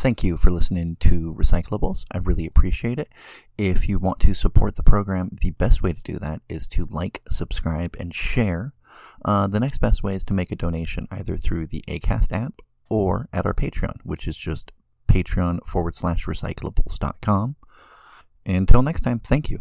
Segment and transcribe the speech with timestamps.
[0.00, 2.06] Thank you for listening to Recyclables.
[2.10, 3.10] I really appreciate it.
[3.58, 6.86] If you want to support the program, the best way to do that is to
[6.86, 8.72] like, subscribe, and share.
[9.26, 12.62] Uh, the next best way is to make a donation either through the ACAST app
[12.88, 14.72] or at our Patreon, which is just
[15.06, 17.56] patreon forward slash recyclables.com.
[18.46, 19.58] Until next time, thank you.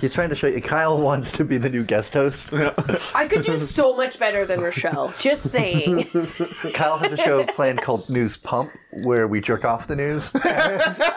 [0.00, 0.60] He's trying to show you.
[0.60, 2.52] Kyle wants to be the new guest host.
[3.14, 5.12] I could do so much better than Rochelle.
[5.18, 6.04] Just saying.
[6.74, 10.32] Kyle has a show planned called News Pump, where we jerk off the news.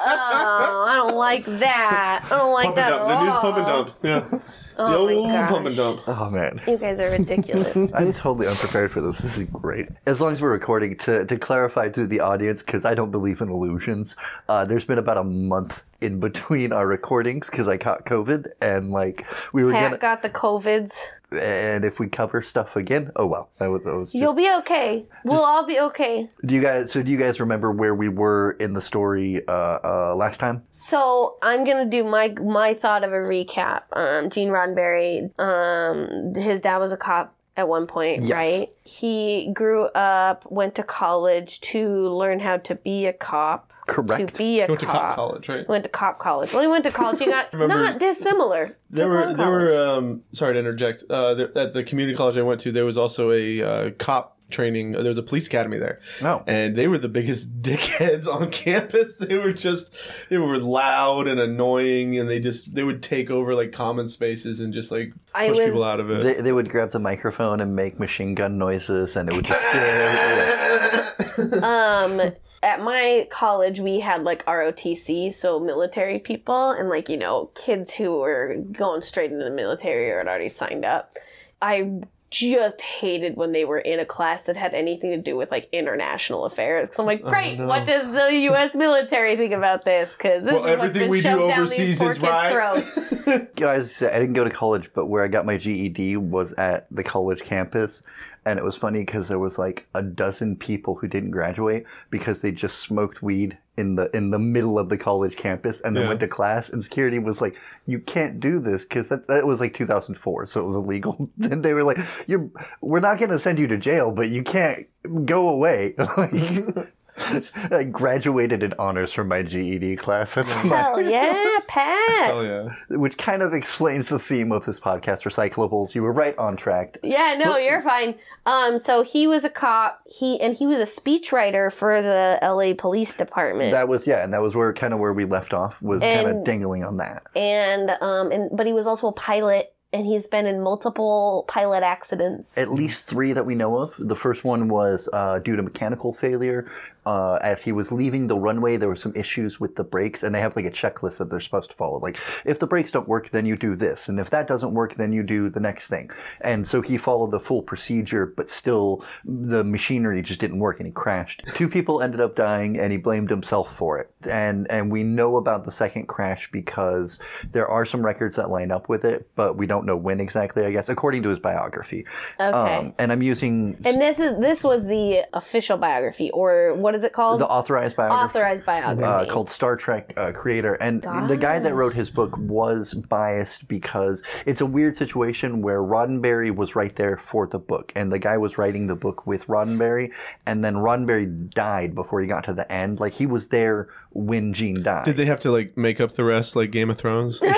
[0.03, 2.21] Oh, I don't like that.
[2.25, 3.19] I don't like Pump that and at dump.
[3.19, 3.41] The news all.
[3.41, 3.91] pump and dump.
[4.03, 4.39] Yeah.
[4.77, 5.49] Oh the my old gosh.
[5.49, 6.01] pump and dump.
[6.07, 6.61] oh man.
[6.67, 7.91] You guys are ridiculous.
[7.95, 9.19] I'm totally unprepared for this.
[9.19, 9.89] This is great.
[10.05, 13.41] As long as we're recording, to, to clarify to the audience, because I don't believe
[13.41, 14.15] in illusions,
[14.49, 18.89] uh, there's been about a month in between our recordings because I caught COVID and
[18.91, 19.97] like we were Pat gonna.
[19.97, 20.93] got the COVIDs.
[21.31, 23.49] And if we cover stuff again, oh well.
[23.57, 25.05] That was, that was just, You'll be okay.
[25.23, 26.27] We'll all be okay.
[26.45, 26.91] do you guys?
[26.91, 30.63] So do you guys remember where we were in the story uh, uh, last time?
[30.71, 33.83] So I'm gonna do my my thought of a recap.
[33.93, 38.31] Um, Gene Roddenberry, um, his dad was a cop at one point, Yes.
[38.33, 38.69] right?
[38.83, 43.71] He grew up, went to college to learn how to be a cop.
[43.91, 44.33] Correct.
[44.33, 44.95] To be a Went to cop.
[44.95, 45.67] cop college, right?
[45.67, 46.53] Went to cop college.
[46.53, 47.19] Well, he went to college.
[47.19, 48.77] He got Remember- not dissimilar.
[48.89, 49.61] There to were one there college.
[49.61, 51.03] were um sorry to interject.
[51.09, 54.37] Uh, there, at the community college I went to, there was also a uh, cop
[54.49, 54.91] training.
[54.91, 55.99] There was a police academy there.
[56.21, 56.43] Oh.
[56.45, 59.15] and they were the biggest dickheads on campus.
[59.17, 59.95] They were just
[60.29, 64.59] they were loud and annoying, and they just they would take over like common spaces
[64.61, 66.23] and just like I push was- people out of it.
[66.23, 69.59] They, they would grab the microphone and make machine gun noises, and it would just
[69.67, 71.63] scare.
[71.63, 72.31] um
[72.63, 77.95] at my college we had like ROTC so military people and like you know kids
[77.95, 81.17] who were going straight into the military or had already signed up.
[81.61, 82.01] I
[82.31, 85.67] just hated when they were in a class that had anything to do with like
[85.71, 87.67] international affairs 'Cause I'm like oh, great no.
[87.67, 92.19] what does the US military think about this cuz Well, everything we do overseas is
[92.21, 92.51] right.
[92.51, 93.45] throats.
[93.55, 97.03] Guys, I didn't go to college, but where I got my GED was at the
[97.03, 98.01] college campus.
[98.45, 102.41] And it was funny because there was like a dozen people who didn't graduate because
[102.41, 106.03] they just smoked weed in the in the middle of the college campus and then
[106.03, 106.09] Yeah.
[106.09, 106.69] went to class.
[106.69, 107.55] And security was like,
[107.85, 111.61] "You can't do this because that, that was like 2004, so it was illegal." Then
[111.63, 111.97] they were like,
[112.27, 112.49] "You're
[112.81, 114.87] we're not going to send you to jail, but you can't
[115.25, 116.93] go away." Like,
[117.71, 120.33] I graduated in honors from my GED class.
[120.33, 122.25] That's my Hell yeah, Pat.
[122.25, 122.75] Hell yeah!
[122.89, 125.95] which kind of explains the theme of this podcast, recyclables.
[125.95, 126.97] You were right on track.
[127.03, 128.15] Yeah, no, you're fine.
[128.45, 130.01] Um, so he was a cop.
[130.07, 133.71] He and he was a speechwriter for the LA Police Department.
[133.71, 136.27] That was yeah, and that was where kind of where we left off was kind
[136.27, 137.23] of dangling on that.
[137.35, 141.83] and um, and but he was also a pilot, and he's been in multiple pilot
[141.83, 142.49] accidents.
[142.57, 143.95] At least three that we know of.
[143.99, 146.69] The first one was uh, due to mechanical failure.
[147.05, 150.35] Uh, as he was leaving the runway, there were some issues with the brakes, and
[150.35, 151.99] they have like a checklist that they're supposed to follow.
[151.99, 154.95] Like, if the brakes don't work, then you do this, and if that doesn't work,
[154.95, 156.11] then you do the next thing.
[156.41, 160.85] And so he followed the full procedure, but still, the machinery just didn't work, and
[160.85, 161.43] he crashed.
[161.55, 164.11] Two people ended up dying, and he blamed himself for it.
[164.29, 167.19] And and we know about the second crash because
[167.51, 170.65] there are some records that line up with it, but we don't know when exactly.
[170.65, 172.05] I guess according to his biography.
[172.39, 172.75] Okay.
[172.75, 177.03] Um, and I'm using and this is this was the official biography, or what is
[177.03, 177.41] it called?
[177.41, 178.25] the authorized biography.
[178.25, 179.03] Authorized biography.
[179.03, 183.67] Uh, called Star Trek uh, creator, and the guy that wrote his book was biased
[183.67, 188.19] because it's a weird situation where Roddenberry was right there for the book, and the
[188.19, 190.13] guy was writing the book with Roddenberry,
[190.45, 192.99] and then Roddenberry died before he got to the end.
[192.99, 195.05] Like he was there when Gene died.
[195.05, 197.41] Did they have to like make up the rest like Game of Thrones?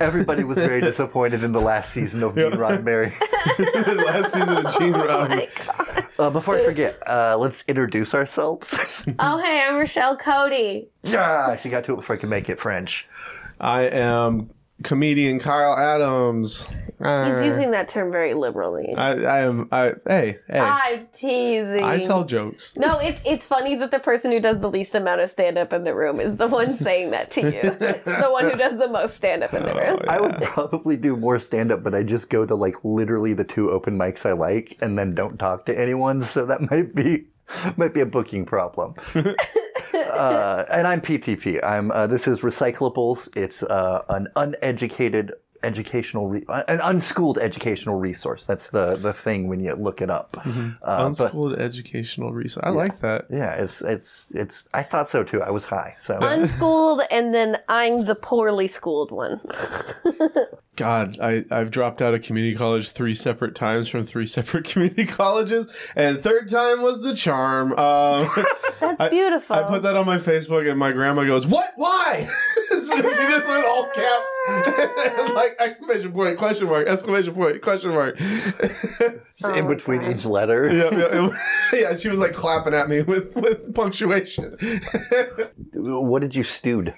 [0.00, 3.12] Everybody was very disappointed in the last season of Gene Roddenberry.
[4.04, 6.18] Last season of Gene Roddenberry.
[6.18, 8.74] Uh, before I forget, uh, let's introduce ourselves.
[9.18, 10.88] oh, hey, I'm Rochelle Cote.
[11.08, 13.06] ah, she got to it before I could make it French.
[13.60, 14.50] I am
[14.82, 16.66] comedian Kyle Adams.
[16.98, 18.94] He's Uh, using that term very liberally.
[18.96, 19.68] I, I am.
[19.70, 20.58] I hey hey.
[20.58, 21.84] I'm teasing.
[21.84, 22.76] I tell jokes.
[22.76, 25.74] No, it's it's funny that the person who does the least amount of stand up
[25.74, 27.62] in the room is the one saying that to you.
[27.80, 30.00] the one who does the most stand up in the room.
[30.08, 33.44] I would probably do more stand up, but I just go to like literally the
[33.44, 36.22] two open mics I like and then don't talk to anyone.
[36.24, 37.26] So that might be
[37.76, 38.94] might be a booking problem.
[39.96, 41.62] uh, and I'm PTP.
[41.64, 43.28] I'm uh, this is Recyclables.
[43.36, 45.32] It's uh, an uneducated
[45.66, 48.46] educational re- an unschooled educational resource.
[48.46, 50.36] That's the the thing when you look it up.
[50.46, 52.64] Uh, but Unschooled educational resource.
[52.64, 53.26] I like that.
[53.30, 54.68] yeah, it's it's it's.
[54.72, 55.42] I thought so too.
[55.42, 55.94] I was high.
[55.98, 59.40] So Unschooled, and then I'm the poorly schooled one.
[60.76, 65.06] God, I, I've dropped out of community college three separate times from three separate community
[65.06, 67.72] colleges, and third time was the charm.
[67.78, 68.28] Um,
[68.80, 69.56] That's I- beautiful.
[69.56, 71.72] I put that on my Facebook, and my grandma goes, "What?
[71.76, 72.28] Why?"
[72.84, 78.18] So she just went all caps, like exclamation point, question mark, exclamation point, question mark.
[79.54, 80.72] in between each letter.
[80.72, 81.28] yeah, yeah,
[81.72, 84.56] it- yeah, she was like clapping at me with with punctuation.
[85.74, 86.94] What did you stewed?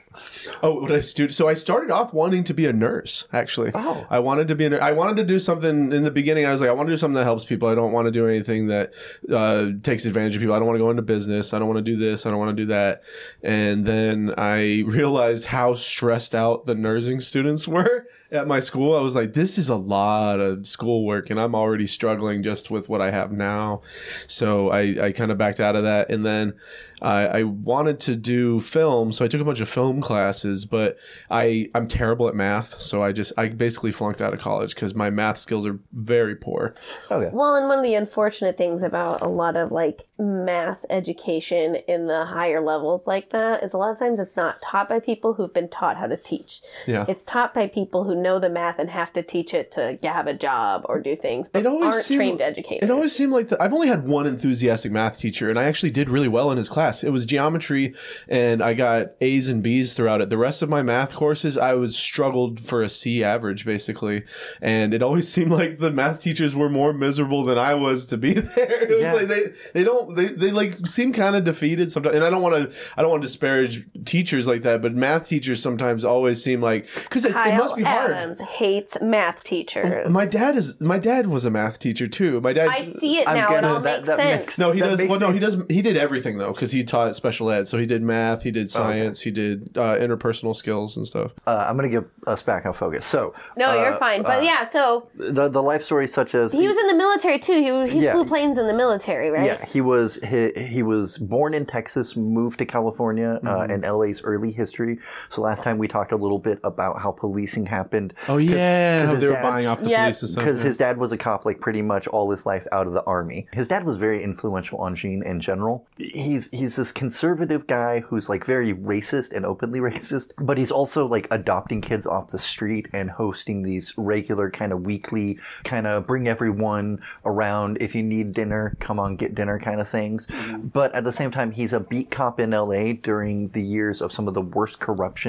[0.62, 1.32] Oh, what I stewed.
[1.32, 3.26] so I started off wanting to be a nurse.
[3.32, 4.06] Actually, Oh.
[4.10, 6.44] I wanted to be a nur- I wanted to do something in the beginning.
[6.46, 7.68] I was like, I want to do something that helps people.
[7.68, 8.94] I don't want to do anything that
[9.32, 10.54] uh, takes advantage of people.
[10.54, 11.52] I don't want to go into business.
[11.52, 12.26] I don't want to do this.
[12.26, 13.02] I don't want to do that.
[13.42, 18.96] And then I realized how stressed out the nursing students were at my school.
[18.96, 22.88] I was like, this is a lot of schoolwork, and I'm already struggling just with
[22.88, 23.80] what I have now.
[24.26, 26.54] So I, I kind of backed out of that, and then
[27.00, 30.98] I, I wanted to do film, so I took a bunch of film classes, but
[31.30, 34.94] I I'm terrible at math, so I just I basically flunked out of college because
[34.94, 36.74] my math skills are very poor.
[37.10, 37.30] Oh, okay.
[37.34, 42.06] Well, and one of the unfortunate things about a lot of like math education in
[42.06, 45.34] the higher levels like that is a lot of times it's not taught by people
[45.34, 46.60] who've been taught how to teach.
[46.86, 47.04] Yeah.
[47.08, 50.26] It's taught by people who know the math and have to teach it to have
[50.26, 52.88] a job or do things, but It always aren't seemed- trained educators.
[52.88, 55.90] It always seemed like the, I've only had one enthusiastic math teacher, and I actually
[55.90, 57.02] did really well in his class.
[57.02, 57.94] It was geometry,
[58.28, 60.28] and I got A's and B's throughout it.
[60.30, 64.22] The rest of my math courses, I was struggled for a C average basically,
[64.60, 68.16] and it always seemed like the math teachers were more miserable than I was to
[68.16, 68.82] be there.
[68.82, 69.12] It was Yeah.
[69.14, 69.42] like they
[69.74, 72.76] they don't they, they like seem kind of defeated sometimes, and I don't want to
[72.96, 76.86] I don't want to disparage teachers like that, but math teachers sometimes always seem like
[77.04, 78.12] because it must be hard.
[78.12, 80.10] Adams hates math teachers.
[80.12, 82.40] My dad is my dad was a math teacher too.
[82.40, 83.48] My dad I see it I'm now.
[83.50, 84.40] It gonna- all that- makes that sense.
[84.40, 85.02] makes- no, he does.
[85.02, 85.56] Well, no, he does.
[85.68, 87.68] He did everything though, because he taught special ed.
[87.68, 91.32] So he did math, he did science, he did uh, interpersonal skills and stuff.
[91.46, 93.06] Uh, I'm going to get us back on focus.
[93.06, 94.22] So, no, you're uh, fine.
[94.22, 97.84] But yeah, so the the life story such as he was in the military too.
[97.86, 98.12] He, he Yeah.
[98.12, 99.44] flew planes in the military, right?
[99.46, 103.70] Yeah, he was he, he was born in Texas, moved to California, uh, Mm-hmm.
[103.72, 104.98] and LA's early history.
[105.30, 108.14] So last time we talked a little bit about how policing happened.
[108.28, 110.04] Oh yeah, 'cause how his they were dad- buying off the Yeah.
[110.04, 110.44] police and stuff.
[110.44, 113.04] because his dad was a cop like pretty much all his life out of the
[113.04, 113.46] army.
[113.52, 115.86] His dad was very influential on Gene in general.
[115.96, 121.06] He's he's this conservative guy who's like very racist and openly racist, but he's also
[121.06, 126.06] like adopting kids off the street and hosting these regular kind of weekly kind of
[126.06, 130.26] bring everyone around if you need dinner, come on get dinner kind of things.
[130.26, 130.68] Mm-hmm.
[130.68, 134.12] But at the same time he's a beat cop in LA during the years of
[134.12, 135.27] some of the worst corruption,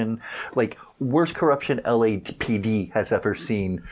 [0.54, 3.82] like worst corruption LAPD has ever seen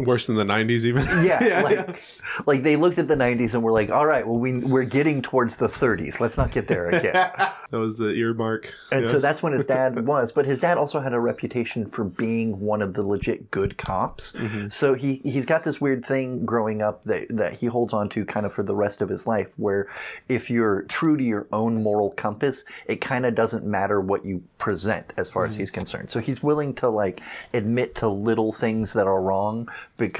[0.00, 1.02] Worse than the '90s, even.
[1.24, 2.02] yeah, like,
[2.46, 5.22] like they looked at the 90s and were like, all right, well, we, we're getting
[5.22, 6.20] towards the 30s.
[6.20, 7.12] Let's not get there again.
[7.12, 8.74] that was the earmark.
[8.92, 9.12] And Yeah.
[9.12, 10.32] so that's when his dad was.
[10.32, 14.32] But his dad also had a reputation for being one of the legit good cops.
[14.32, 14.68] Mm-hmm.
[14.68, 18.24] So he, he's got this weird thing growing up that, that he holds on to
[18.24, 19.88] kind of for the rest of his life, where
[20.28, 24.42] if you're true to your own moral compass, it kind of doesn't matter what you
[24.58, 25.60] present as far as mm-hmm.
[25.60, 26.10] he's concerned.
[26.10, 27.20] So he's willing to like
[27.54, 29.68] admit to little things that are wrong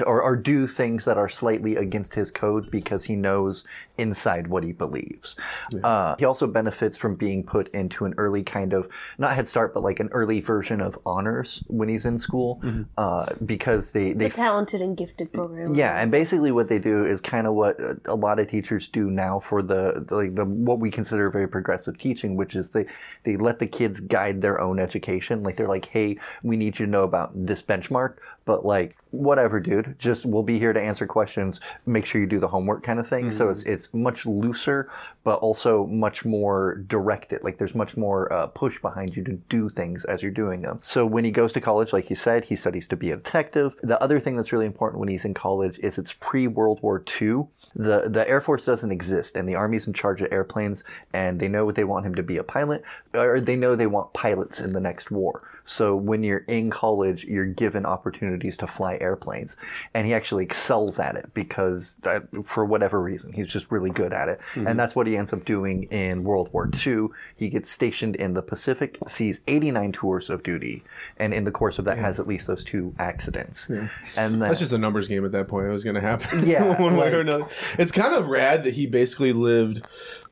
[0.05, 3.63] or, or do things that are slightly against his code because he knows
[3.99, 5.35] inside what he believes.
[5.83, 8.87] Uh, he also benefits from being put into an early kind of
[9.17, 12.61] not head start, but like an early version of honors when he's in school,
[12.97, 15.75] uh, because they they The talented and gifted program.
[15.75, 19.09] yeah, and basically what they do is kind of what a lot of teachers do
[19.09, 22.85] now for the, the like the what we consider very progressive teaching, which is they
[23.23, 25.43] they let the kids guide their own education.
[25.43, 29.59] Like they're like, "Hey, we need you to know about this benchmark, but like whatever,
[29.59, 29.95] dude.
[29.99, 31.59] Just we'll be here to answer questions.
[31.85, 34.89] Make sure you do the homework kind of thing." So it's it's much looser,
[35.23, 37.43] but also much more directed.
[37.43, 40.79] Like there's much more uh, push behind you to do things as you're doing them.
[40.81, 43.75] So when he goes to college, like you said, he studies to be a detective.
[43.81, 47.03] The other thing that's really important when he's in college is it's pre World War
[47.21, 47.45] II.
[47.75, 51.47] The the Air Force doesn't exist, and the Army's in charge of airplanes, and they
[51.47, 54.73] know they want him to be a pilot, or they know they want pilots in
[54.73, 55.43] the next war.
[55.65, 59.55] So when you're in college, you're given opportunities to fly airplanes,
[59.93, 64.13] and he actually excels at it because that, for whatever reason, he's just really good
[64.13, 64.77] at it, and mm-hmm.
[64.77, 67.07] that's what he ends up doing in World War II.
[67.35, 70.83] He gets stationed in the Pacific, sees 89 tours of duty,
[71.17, 73.69] and in the course of that, has at least those two accidents.
[73.69, 75.67] And then, That's just a numbers game at that point.
[75.67, 76.47] It was going to happen.
[76.47, 77.47] Yeah, one way or another.
[77.77, 79.85] It's kind of rad that he basically lived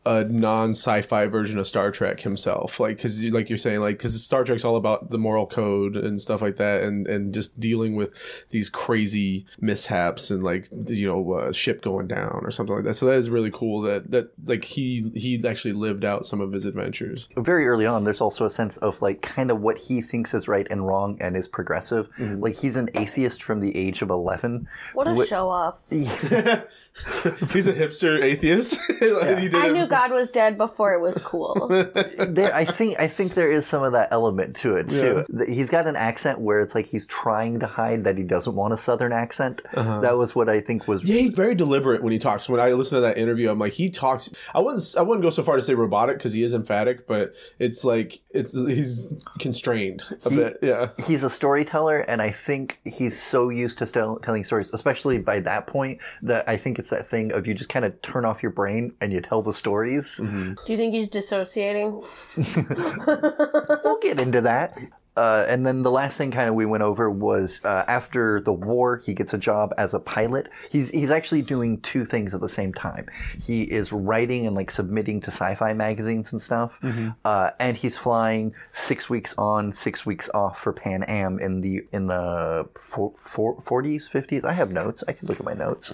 [0.07, 4.23] a non sci-fi version of Star Trek himself, like because like you're saying, like because
[4.23, 7.95] Star Trek's all about the moral code and stuff like that, and and just dealing
[7.95, 12.85] with these crazy mishaps and like you know a ship going down or something like
[12.85, 12.95] that.
[12.95, 16.53] So that is really cool that that like he he actually lived out some of
[16.53, 17.27] his adventures.
[17.37, 20.47] very early on, there's also a sense of like kind of what he thinks is
[20.47, 22.09] right and wrong and is progressive.
[22.17, 22.41] Mm-hmm.
[22.41, 24.67] Like he's an atheist from the age of 11.
[24.93, 25.81] What a Wh- show off.
[25.91, 28.79] He's a hipster atheist.
[29.01, 31.67] Like, he did I it- knew God was dead before it was cool.
[32.19, 35.25] there, I think I think there is some of that element to it too.
[35.35, 38.55] Th- He's got an accent where it's like he's trying to hide that he doesn't
[38.55, 39.61] want a southern accent.
[39.73, 41.13] That was what I think was Uh-huh.
[41.13, 42.47] Yeah, he's very deliberate when he talks.
[42.49, 44.29] When I listen to that interview, I'm like, he talks.
[44.53, 44.83] I wouldn't.
[44.97, 48.19] I wouldn't go so far to say robotic because he is emphatic, but it's like
[48.31, 50.57] it's he's constrained a bit.
[50.61, 50.89] Yeah.
[51.07, 55.39] he's a storyteller, and I think he's so used to tell, telling stories, especially by
[55.41, 58.43] that point, that I think it's that thing of you just kind of turn off
[58.43, 59.53] your brain and you tell the
[59.87, 60.17] stories.
[60.17, 60.53] Mm-hmm.
[60.65, 62.03] Do you think he's dissociating?
[63.83, 64.77] we'll get into that.
[65.17, 68.53] Uh, and then the last thing kind of we went over was uh, after the
[68.53, 70.47] war, he gets a job as a pilot.
[70.69, 73.07] He's he's actually doing two things at the same time.
[73.41, 76.79] He is writing and like submitting to sci-fi magazines and stuff,
[77.25, 81.85] uh, and he's flying six weeks on, six weeks off for Pan Am in the
[81.91, 84.43] in the forties, fifties.
[84.43, 85.03] I have notes.
[85.07, 85.91] I can look at my notes.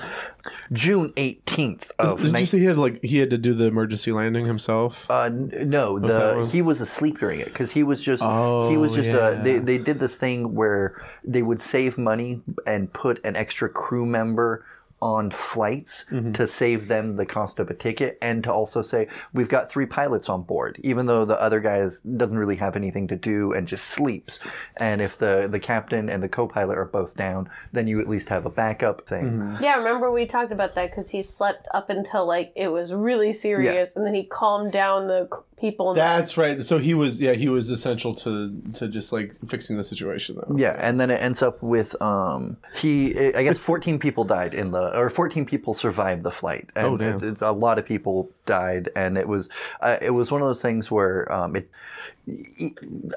[0.71, 4.11] June eighteenth of Did you say he had like he had to do the emergency
[4.11, 5.09] landing himself?
[5.09, 8.77] uh, n- no, the he was asleep during it because he was just he Oh,
[8.79, 9.12] was just yeah.
[9.15, 13.69] Uh, they they did this thing where they would save money and put an extra
[13.69, 14.65] crew member
[15.01, 16.31] on flights Mm-hmm.
[16.33, 19.85] to save them the cost of a ticket and to also say we've got three
[19.85, 23.51] pilots on board even though the other guy is, doesn't really have anything to do
[23.51, 24.39] and just sleeps
[24.77, 28.29] and if the the captain and the co-pilot are both down then you at least
[28.29, 29.63] have a backup thing Mm-hmm.
[29.63, 33.33] Yeah, remember we talked about that because he slept up until like it was really
[33.33, 35.85] serious, and then he calmed down the c- people.
[35.91, 36.57] in the- That's right.
[36.69, 38.31] So he was yeah he was essential to
[38.79, 40.55] to just like fixing the situation though.
[40.65, 42.93] Yeah, and then it ends up with um he
[43.39, 46.65] I guess 14 people died in the or 14 people survived the flight.
[46.75, 47.17] And Oh, damn.
[47.17, 49.49] it- it's a lot of people died and it was
[49.81, 51.69] uh, it was one of those things where um it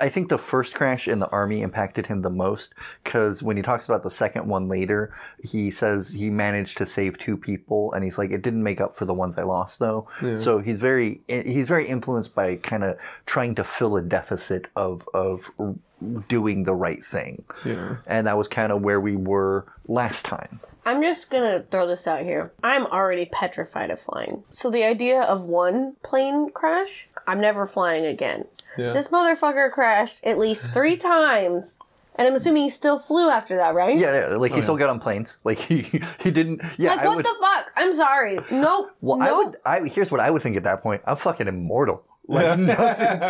[0.00, 2.74] I think the first crash in the army impacted him the most
[3.04, 7.18] because when he talks about the second one later, he says he managed to save
[7.18, 10.08] two people, and he's like, it didn't make up for the ones I lost though.
[10.36, 15.08] So he's very he's very influenced by kind of trying to fill a deficit of
[15.14, 15.50] of
[16.28, 17.96] doing the right thing, Yeah.
[18.06, 20.60] and that was kind of where we were last time.
[20.84, 22.52] I'm just gonna throw this out here.
[22.62, 24.44] I'm already petrified of flying.
[24.50, 28.44] So the idea of one plane crash, I'm never flying again.
[28.78, 28.92] Yeah.
[28.92, 31.78] This motherfucker crashed at least three times.
[32.18, 33.96] And I'm assuming he still flew after that, right?
[33.96, 35.36] Yeah, yeah, like he oh, still got on planes.
[35.44, 35.82] Like he
[36.20, 36.62] he didn't.
[36.78, 37.26] Yeah, Like I what would.
[37.26, 37.66] the fuck?
[37.76, 38.38] I'm sorry.
[38.50, 38.90] Nope.
[39.00, 39.56] Well, I would.
[39.64, 41.02] I here's what I would think at that point.
[41.06, 42.04] I'm fucking immortal.
[42.28, 43.22] Like nothing.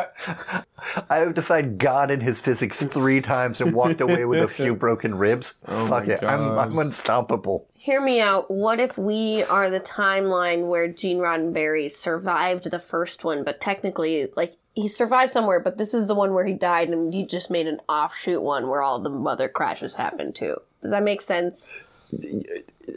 [1.10, 4.74] I have defied God and his physics three times and walked away with a few
[4.74, 5.54] broken ribs.
[5.66, 7.68] Oh fuck it, I'm, I'm unstoppable.
[7.74, 8.50] Hear me out.
[8.50, 14.28] What if we are the timeline where Gene Roddenberry survived the first one, but technically,
[14.34, 17.50] like, he survived somewhere, but this is the one where he died, and he just
[17.50, 20.54] made an offshoot one where all the other crashes happened too.
[20.82, 21.72] Does that make sense?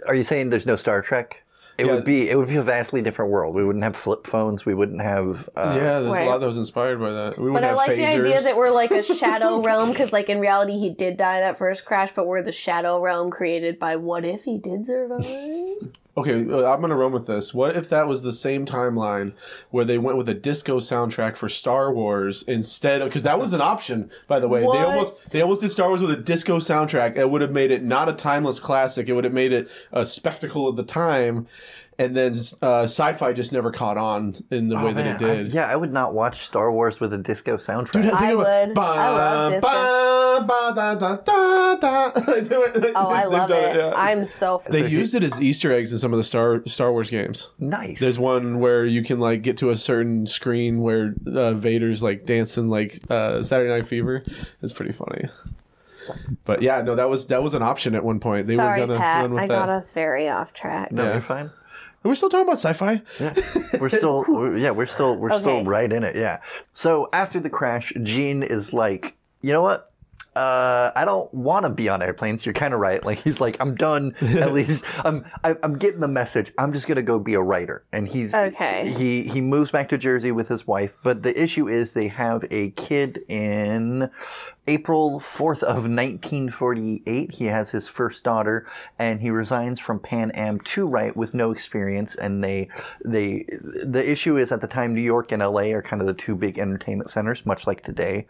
[0.05, 1.43] Are you saying there's no Star Trek?
[1.77, 1.93] It Yeah.
[1.95, 2.29] would be.
[2.29, 3.55] It would be a vastly different world.
[3.55, 4.65] We wouldn't have flip phones.
[4.65, 5.49] We wouldn't have.
[5.55, 6.23] Uh, Yeah, there's Right.
[6.27, 7.37] a lot that was inspired by that.
[7.37, 7.95] We But wouldn't I have like phasers.
[7.95, 11.39] the idea that we're like a shadow realm, because, like, in reality, he did die
[11.39, 15.23] that first crash, but we're the shadow realm created by what if he did survive?
[16.19, 17.53] Okay, uh, I'm gonna run with this.
[17.53, 19.31] What if that was the same timeline
[19.69, 23.01] where they went with a disco soundtrack for Star Wars instead?
[23.01, 24.65] Because that was an option, by the way.
[24.65, 24.73] What?
[24.73, 27.17] They almost they almost did Star Wars with a disco soundtrack.
[27.17, 29.07] It would have made it not a timeless classic.
[29.07, 31.47] It would have made it a spectacle of the time.
[31.99, 35.47] And then uh, sci-fi just never caught on in the way that it did.
[35.47, 37.91] I- yeah, I would not watch Star Wars with a disco soundtrack.
[37.91, 38.77] Dude, I think about- would.
[38.79, 39.67] I love disco.
[39.67, 42.11] ba, ba, da, da, da, da.
[42.95, 43.75] Oh, I They've love done it.
[43.75, 43.93] yeah.
[43.95, 44.61] I'm so.
[44.69, 47.49] They used it as Easter eggs in some of the Star Star Wars games.
[47.59, 47.99] nice.
[47.99, 52.25] There's one where you can like get to a certain screen where uh, Vader's like
[52.25, 54.23] dancing like uh, Saturday Night Fever.
[54.61, 55.25] It's pretty funny.
[56.45, 58.47] But yeah, no, that was that was an option at one point.
[58.47, 59.21] They Sorry, were gonna Pat.
[59.23, 59.59] run with I that.
[59.65, 60.91] got us very off track.
[60.91, 61.11] no, yeah.
[61.13, 61.51] you're fine.
[62.03, 63.01] We're still talking about sci-fi.
[63.19, 63.33] Yeah,
[63.79, 66.15] we're still, we're, yeah, we're still, we're still right in it.
[66.15, 66.41] Yeah.
[66.73, 69.89] So after the crash, Gene is like, you know what?
[70.35, 72.45] Uh, I don't want to be on airplanes.
[72.45, 73.03] You're kind of right.
[73.03, 74.15] Like he's like, I'm done.
[74.21, 76.51] At least I'm, I, I'm getting the message.
[76.57, 77.83] I'm just gonna go be a writer.
[77.91, 78.91] And he's Okay.
[78.91, 80.97] He he moves back to Jersey with his wife.
[81.03, 84.09] But the issue is they have a kid in
[84.69, 88.67] April 4th of 1948, he has his first daughter,
[88.99, 92.13] and he resigns from Pan Am to write with no experience.
[92.13, 92.69] And they,
[93.03, 93.45] they,
[93.83, 96.35] the issue is at the time, New York and LA are kind of the two
[96.35, 98.27] big entertainment centers, much like today.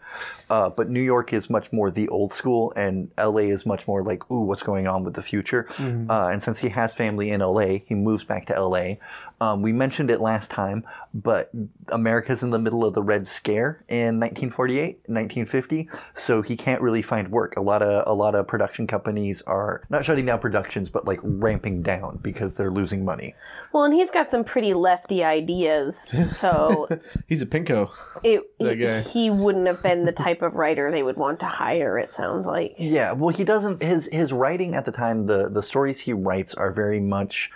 [0.48, 4.02] Uh, but New York is much more the old school, and LA is much more
[4.02, 5.66] like, ooh, what's going on with the future?
[6.10, 8.94] Uh, and since he has family in LA, he moves back to LA.
[9.40, 11.50] Um, we mentioned it last time, but
[11.88, 17.02] America's in the middle of the Red Scare in 1948, 1950, so he can't really
[17.02, 17.56] find work.
[17.56, 21.20] A lot of a lot of production companies are not shutting down productions, but like
[21.22, 23.34] ramping down because they're losing money.
[23.72, 26.86] Well, and he's got some pretty lefty ideas, so
[27.26, 27.90] He's a pinko.
[28.22, 29.00] it, That guy.
[29.00, 31.98] he wouldn't have been the type of writer they would want to hire.
[31.98, 32.74] It sounds like.
[32.78, 33.82] Yeah, well, he doesn't.
[33.82, 37.50] His his writing at the time, the the stories he writes are very much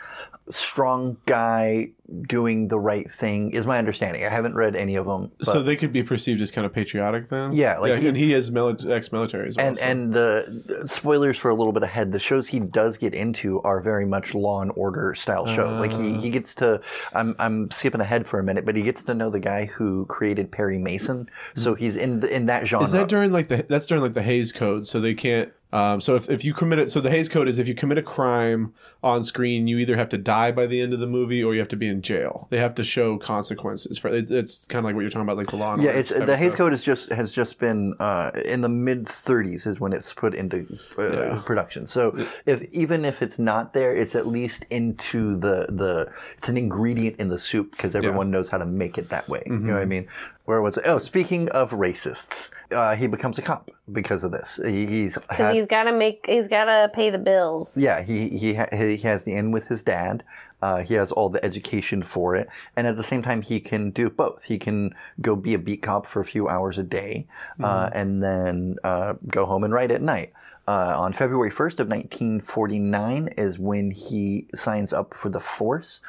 [0.51, 1.89] strong guy
[2.29, 3.51] doing the right thing.
[3.53, 4.25] Is my understanding.
[4.25, 5.33] I haven't read any of them.
[5.41, 7.53] So they could be perceived as kind of patriotic then.
[7.53, 9.67] Yeah, like yeah, and he is mili- ex-military as well.
[9.67, 12.13] and so- and the, the spoilers for a little bit ahead.
[12.13, 15.81] The shows he does get into are very much Law and Order style shows.
[15.81, 16.33] like he, he ah.
[16.33, 16.81] gets to.
[17.15, 20.07] I'm I'm skipping ahead for a minute, but he gets to know the guy who
[20.07, 21.29] created Perry Mason.
[21.55, 21.79] So mm.
[21.79, 22.85] he's in in that genre.
[22.85, 24.87] is that during like the that's during like the Hays Code?
[24.87, 25.53] So they can't.
[25.75, 27.99] Um, so if, if you commit it, so the Hays Code is if you commit
[27.99, 31.43] a crime on screen, you either have to die by the end of the movie
[31.43, 32.47] or you have to be in jail.
[32.51, 34.31] They have to show consequences for it.
[34.31, 35.75] It's kind of like what you're talking about, like the law.
[35.75, 36.55] And yeah, it's the of Hays.
[36.55, 40.33] Code is just has just been uh, in the mid 30s is when it's put
[40.33, 40.65] into
[40.97, 41.43] uh, Yeah.
[41.45, 41.87] production.
[41.87, 42.17] So
[42.47, 47.17] if even if it's not there, it's at least into the the it's an ingredient
[47.19, 49.43] in the soup because everyone knows how to make it that way.
[49.47, 50.07] You know what I mean?
[50.45, 50.85] Where was it?
[50.87, 54.61] Oh, speaking of racists, uh, he becomes a cop because of this.
[54.63, 57.79] He, he's because he's got to make, he's got to pay the bills.
[57.79, 60.23] yeah, he he ha- he has the in with his dad.
[60.61, 63.91] Uh, he has all the education for it, and at the same time, he can
[63.91, 64.45] do both.
[64.45, 67.27] He can go be a beat cop for a few hours a day,
[67.63, 70.33] uh, and then uh, go home and write at night.
[70.67, 76.01] Uh, on February 1st of 1949 is when he signs up for the force.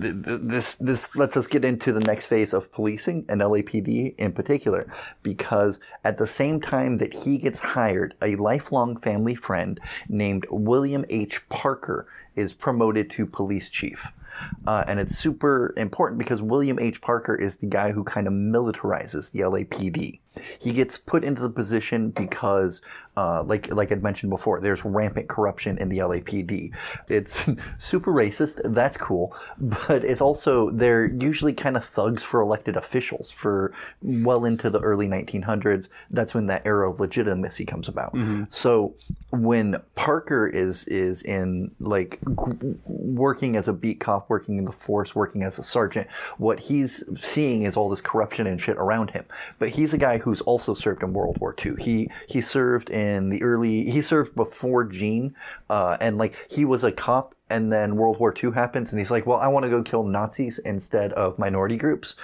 [0.00, 4.14] Th- th- This this lets us get into the next phase of policing and LAPD
[4.16, 4.86] in particular,
[5.22, 9.78] because at the same time that he gets hired, a lifelong family friend
[10.08, 11.46] named William H.
[11.48, 14.08] Parker is promoted to police chief.
[14.66, 17.02] Uh, and it's super important because William H.
[17.02, 20.20] Parker is the guy who kind of militarizes the LAPD.
[20.58, 22.80] He gets put into the position because,
[23.16, 26.72] uh, like like I'd mentioned before, there's rampant corruption in the LAPD.
[27.08, 28.60] It's super racist.
[28.64, 34.44] That's cool, but it's also they're usually kind of thugs for elected officials for well
[34.46, 35.88] into the early 1900s.
[36.10, 38.12] That's when that era of legitimacy comes about.
[38.50, 38.94] So
[39.30, 44.72] when Parker is is in like g- working as a beat cop, working in the
[44.72, 46.08] force, working as a sergeant,
[46.38, 49.26] what he's seeing is all this corruption and shit around him.
[49.58, 51.74] But he's a guy who's also served in World War II.
[51.78, 53.84] He he served in the early.
[53.90, 55.34] He served before Gene,
[55.68, 57.34] uh, and like he was a cop.
[57.50, 60.04] And then World War II happens, and he's like, "Well, I want to go kill
[60.04, 62.16] Nazis instead of minority groups."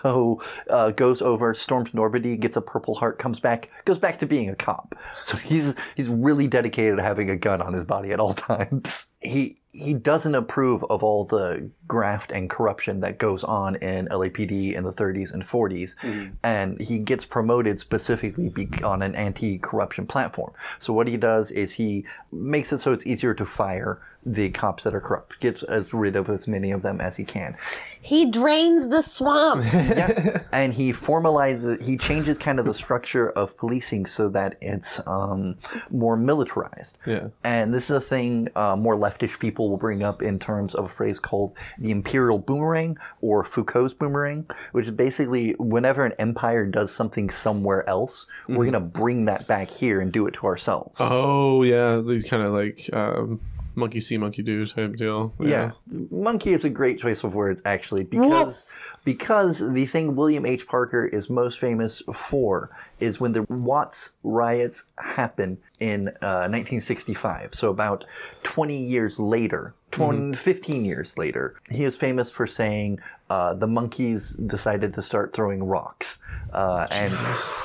[0.00, 4.26] So uh, goes over, storms Normandy, gets a Purple Heart, comes back, goes back to
[4.26, 4.94] being a cop.
[5.20, 9.06] So he's he's really dedicated to having a gun on his body at all times.
[9.20, 14.74] He he doesn't approve of all the graft and corruption that goes on in LAPD
[14.74, 15.94] in the 30s and 40s,
[16.42, 20.52] and he gets promoted specifically on an anti-corruption platform.
[20.80, 24.84] So what he does is he makes it so it's easier to fire the cops
[24.84, 27.56] that are corrupt, gets as rid of as many of them as he can.
[28.02, 29.64] He drains the swamp.
[29.90, 30.42] Yeah.
[30.52, 35.56] and he formalizes, he changes kind of the structure of policing so that it's um,
[35.90, 36.96] more militarized.
[37.06, 37.28] Yeah.
[37.42, 40.84] And this is a thing uh, more leftish people will bring up in terms of
[40.84, 46.66] a phrase called the imperial boomerang or Foucault's boomerang, which is basically whenever an empire
[46.66, 50.46] does something somewhere else, we're going to bring that back here and do it to
[50.46, 50.96] ourselves.
[51.00, 53.40] Oh yeah, these kind of like um,
[53.80, 55.34] monkey see, monkey do type deal.
[55.40, 55.72] Yeah.
[56.10, 58.66] Monkey is a great choice of words, actually, because
[59.04, 60.66] because the thing William H.
[60.66, 67.54] Parker is most famous for is when the Watts riots happen in uh, 1965.
[67.54, 68.04] So about
[68.42, 74.32] 20 years later, 20, 15 years later, he is famous for saying uh, the monkeys
[74.32, 76.18] decided to start throwing rocks,
[76.52, 77.14] uh, and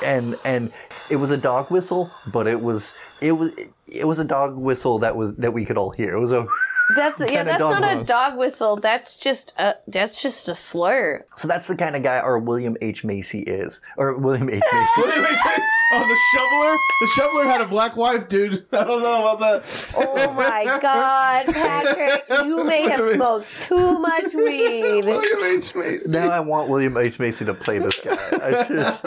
[0.04, 0.72] and and
[1.10, 3.52] it was a dog whistle, but it was it was
[3.86, 6.14] it was a dog whistle that was that we could all hear.
[6.16, 6.46] It was a
[6.94, 7.26] That's yeah.
[7.26, 8.08] Kinda That's dog not a was.
[8.08, 8.76] dog whistle.
[8.76, 9.74] That's just a.
[9.88, 11.26] That's just a slur.
[11.34, 13.02] So that's the kind of guy our William H.
[13.02, 13.80] Macy is.
[13.96, 14.62] Or William H.
[14.62, 14.64] Macy.
[14.72, 16.76] oh, the shoveler!
[17.00, 18.66] The shoveler had a black wife, dude.
[18.72, 19.92] I don't know about that.
[19.96, 22.22] Oh my God, Patrick!
[22.44, 25.04] You may have smoked too much weed.
[25.06, 25.74] William H.
[25.74, 26.10] Macy.
[26.12, 27.18] now I want William H.
[27.18, 28.16] Macy to play this guy.
[28.32, 29.04] I just-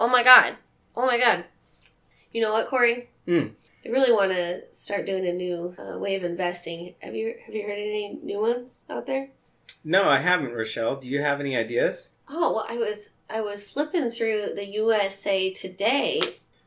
[0.00, 0.56] Oh my God,
[0.96, 1.44] Oh my god.
[2.32, 3.08] You know what, Corey?
[3.26, 3.52] Mm.
[3.84, 6.94] I really want to start doing a new uh, way of investing.
[7.00, 9.28] Have you have you heard any new ones out there?
[9.84, 10.96] No, I haven't, Rochelle.
[10.96, 12.12] Do you have any ideas?
[12.28, 16.20] Oh well, I was I was flipping through the USA Today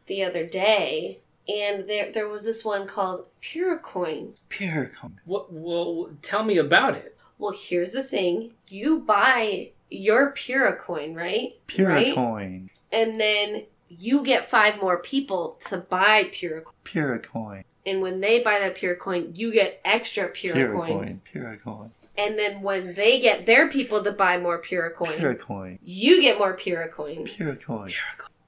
[0.08, 4.34] the other day, and there there was this one called Purecoin.
[4.50, 4.92] Pure.
[5.26, 5.52] What?
[5.54, 7.18] Well, tell me about it.
[7.38, 11.54] Well, here's the thing: you buy your Purecoin, right?
[11.68, 12.16] Pure Right?
[12.16, 12.70] coin.
[12.92, 13.66] And then
[14.00, 16.74] you get five more people to buy Purecoin.
[16.84, 17.64] Pure coin.
[17.86, 20.88] And when they buy that Purecoin, you get extra Pure Purecoin.
[20.88, 21.22] coin.
[21.26, 21.92] Pure coin.
[22.18, 25.80] And then when they get their people to buy more Purecoin, Pure coin.
[25.84, 27.26] you get more Purecoin.
[27.26, 27.92] Pure coin.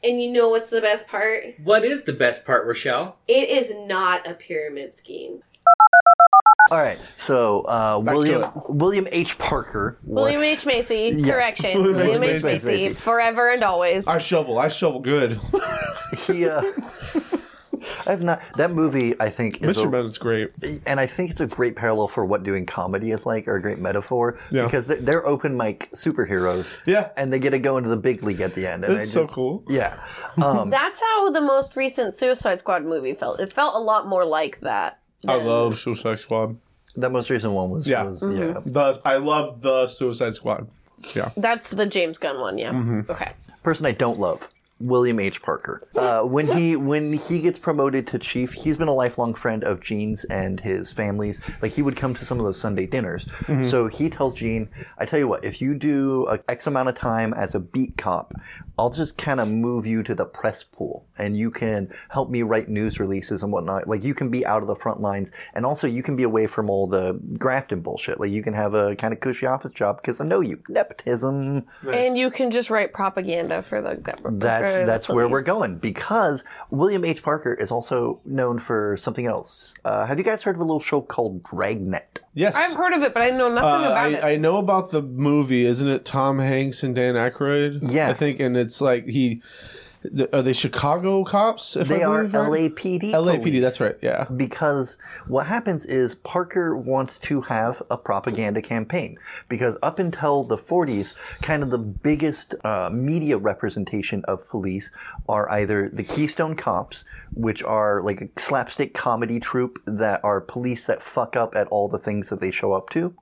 [0.03, 1.43] And you know what's the best part?
[1.63, 3.17] What is the best part, Rochelle?
[3.27, 5.41] It is not a pyramid scheme.
[6.71, 6.97] All right.
[7.17, 8.49] So uh, Back William it.
[8.69, 9.37] William H.
[9.37, 9.99] Parker.
[10.03, 10.65] Was, William H.
[10.65, 11.29] Macy, Yes.
[11.29, 11.77] correction.
[11.83, 12.35] William William H.
[12.37, 12.43] H.
[12.43, 12.65] Macy.
[12.65, 14.07] Macy, forever and always.
[14.07, 14.57] I shovel.
[14.57, 15.39] I shovel good.
[16.27, 16.47] He.
[16.47, 16.63] Uh,
[18.07, 18.41] I have not.
[18.57, 19.85] That movie, I think, is Mr.
[19.85, 20.51] a, Bennett's great.
[20.87, 23.61] and I think it's a great parallel for what doing comedy is like, or a
[23.61, 24.63] great metaphor, Yeah.
[24.63, 26.77] because they're, they're open mic superheroes.
[26.85, 27.09] Yeah.
[27.17, 28.85] and they get to go into the big league at the end.
[28.85, 29.63] And It's I so just- cool.
[29.67, 29.95] Yeah.
[30.41, 33.39] Um, That's how the most recent Suicide Squad movie felt.
[33.39, 34.99] It felt a lot more like that.
[35.27, 36.57] I than- love Suicide Squad.
[36.97, 37.85] that most recent one was.
[37.87, 38.03] Yeah.
[38.03, 38.37] was Mm-hmm.
[38.37, 38.59] yeah.
[38.65, 40.67] The I love the Suicide Squad.
[41.15, 41.29] Yeah.
[41.37, 42.71] That's the James Gunn one, yeah.
[42.71, 43.11] Mm-hmm.
[43.11, 43.31] Okay.
[43.63, 44.49] person I don't love.
[44.81, 45.41] William H.
[45.41, 45.87] Parker.
[45.95, 49.79] Uh, when he when he gets promoted to chief, he's been a lifelong friend of
[49.79, 51.39] Gene's and his family's.
[51.61, 53.25] Like he would come to some of those Sunday dinners.
[53.69, 56.95] So he tells Gene, "I tell you what, if you do a X amount of
[56.95, 58.33] time as a beat cop,
[58.77, 62.41] I'll just kind of move you to the press pool, and you can help me
[62.41, 63.87] write news releases and whatnot.
[63.87, 66.47] Like you can be out of the front lines, and also you can be away
[66.47, 68.19] from all the grafting bullshit.
[68.19, 71.65] Like you can have a kind of cushy office job because I know you nepotism."
[71.91, 74.41] And you can just write propaganda for the government.
[74.41, 77.23] That's the that's where we're going because William H.
[77.23, 79.73] Parker is also known for something else.
[79.85, 82.14] Uh, have you guys heard of a little show called Dragnet?
[82.35, 82.53] Yes.
[82.55, 84.23] I've heard of it, but I know nothing Uh, about it.
[84.23, 85.63] I, I know about the movie.
[85.65, 87.79] Isn't it Tom Hanks and Dan Aykroyd?
[87.81, 88.09] Yeah.
[88.09, 89.41] I think, and it's like he.
[90.15, 91.75] Th- Are they Chicago cops?
[91.75, 92.75] If They I are believe right?
[92.75, 93.11] LAPD.
[93.11, 93.41] LAPD.
[93.41, 93.61] police.
[93.61, 93.95] That's right.
[94.01, 94.25] Yeah.
[94.35, 99.17] Because what happens is Parker wants to have a propaganda campaign.
[99.49, 104.91] Because up until the 40s, kind of the biggest uh, media representation of police
[105.29, 110.85] are either the Keystone Cops, which are like a slapstick comedy troupe that are police
[110.85, 113.13] that fuck up at all the things that they show up to,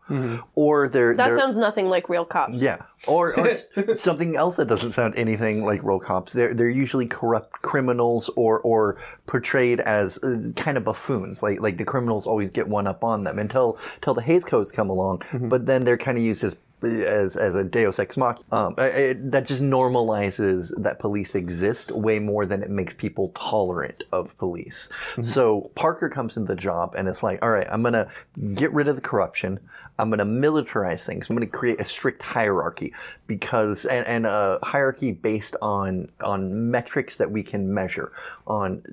[0.56, 2.54] or they're that they're, sounds nothing like real cops.
[2.54, 6.34] Yeah, or, or something else that doesn't sound anything like real cops.
[6.34, 11.42] They're they're usually corrupt criminals or or portrayed as uh, kind of buffoons.
[11.44, 14.72] Like like the criminals always get one up on them until until the Hays codes
[14.72, 15.24] come along.
[15.50, 18.46] But then they're kind of used as as as a Deus ex machina.
[18.52, 24.04] Um, it, that just normalizes that police exist way more than it makes people tolerant
[24.12, 24.90] of police.
[25.22, 28.08] So Parker comes into the job and it's like, all right, I'm gonna
[28.54, 29.60] get rid of the corruption.
[30.00, 31.30] I'm gonna militarize things.
[31.30, 32.94] I'm gonna create a strict hierarchy
[33.28, 38.12] because and, and a hierarchy based on on metrics that we can measure
[38.48, 38.84] on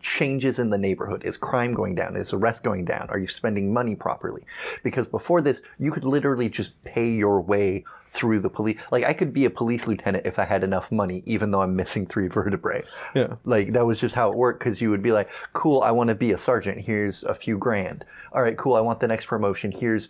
[0.00, 1.24] changes in the neighborhood.
[1.24, 2.16] Is crime going down?
[2.16, 3.06] Is arrest going down?
[3.10, 4.44] Are you spending money properly?
[4.82, 8.80] Because before this, you could literally just pay your way through the police.
[8.90, 11.76] Like I could be a police lieutenant if I had enough money, even though I'm
[11.76, 12.84] missing three vertebrae.
[13.14, 13.34] Yeah.
[13.44, 16.08] Like that was just how it worked because you would be like, cool, I want
[16.08, 16.80] to be a sergeant.
[16.80, 18.04] Here's a few grand.
[18.32, 18.74] All right, cool.
[18.74, 19.72] I want the next promotion.
[19.72, 20.08] Here's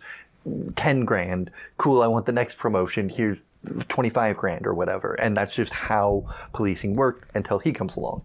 [0.75, 1.51] 10 grand.
[1.77, 2.01] Cool.
[2.01, 3.09] I want the next promotion.
[3.09, 3.39] Here's
[3.89, 5.13] 25 grand or whatever.
[5.13, 8.23] And that's just how policing worked until he comes along.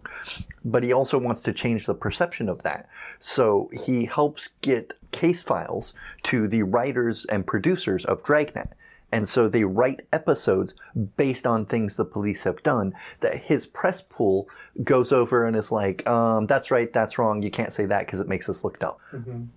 [0.63, 2.87] But he also wants to change the perception of that.
[3.19, 5.93] So he helps get case files
[6.23, 8.73] to the writers and producers of Dragnet.
[9.11, 10.73] And so they write episodes
[11.15, 14.49] based on things the police have done that his press pool
[14.83, 18.19] goes over and is like, um, that's right, that's wrong, you can't say that because
[18.19, 18.95] it makes us look dumb.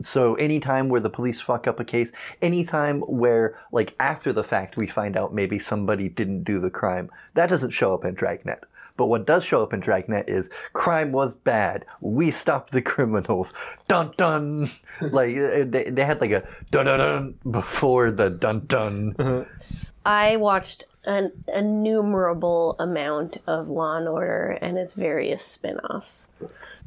[0.01, 4.77] So anytime where the police fuck up a case, anytime where, like, after the fact
[4.77, 8.65] we find out maybe somebody didn't do the crime, that doesn't show up in Dragnet.
[8.99, 11.87] But what does show up in Dragnet is crime was bad.
[12.03, 13.55] We stopped the criminals.
[13.87, 14.69] Dun dun.
[15.01, 19.47] like uh, they, they had like a dun dun dun before the dun dun.
[20.05, 26.31] I watched an innumerable amount of Law and Order and its various spin-offs.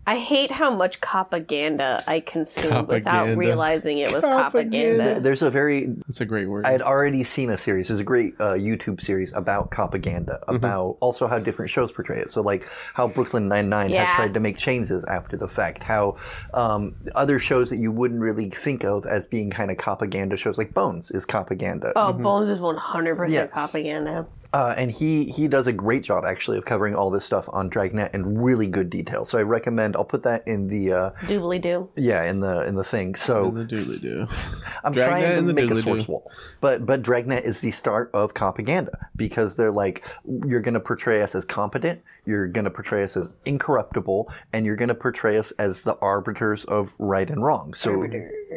[0.08, 5.20] I hate how much propaganda I consumed without realizing it was propaganda.
[5.20, 6.66] There's a very That's a great word.
[6.66, 7.88] I had already seen a series.
[7.88, 12.32] There's a great uh, YouTube series about propaganda, about also how different shows portray it.
[12.32, 14.06] So, like how Brooklyn Nine Nine Yeah.
[14.06, 15.84] has tried to make changes after the fact.
[15.84, 16.18] How
[16.56, 20.58] um, other shows that you wouldn't really think of as being kind of propaganda shows,
[20.58, 21.94] like Bones, is propaganda.
[21.96, 23.24] Oh, Bones is one hundred Yeah.
[23.24, 24.26] percent propaganda.
[24.54, 27.70] Uh, and he he does a great job actually of covering all this stuff on
[27.70, 29.24] Dragnet in really good detail.
[29.24, 29.96] So I recommend.
[29.96, 31.90] I'll put that in the uh, Doobly doo.
[31.96, 33.16] yeah in the in the thing.
[33.16, 34.28] So The doodly do.
[34.84, 38.10] I'm Dragnet trying to the make a source wall, but but Dragnet is the start
[38.14, 40.04] of propaganda because they're like
[40.46, 44.66] you're going to portray us as competent, you're going to portray us as incorruptible, and
[44.66, 47.74] you're going to portray us as the arbiters of right and wrong.
[47.74, 48.06] So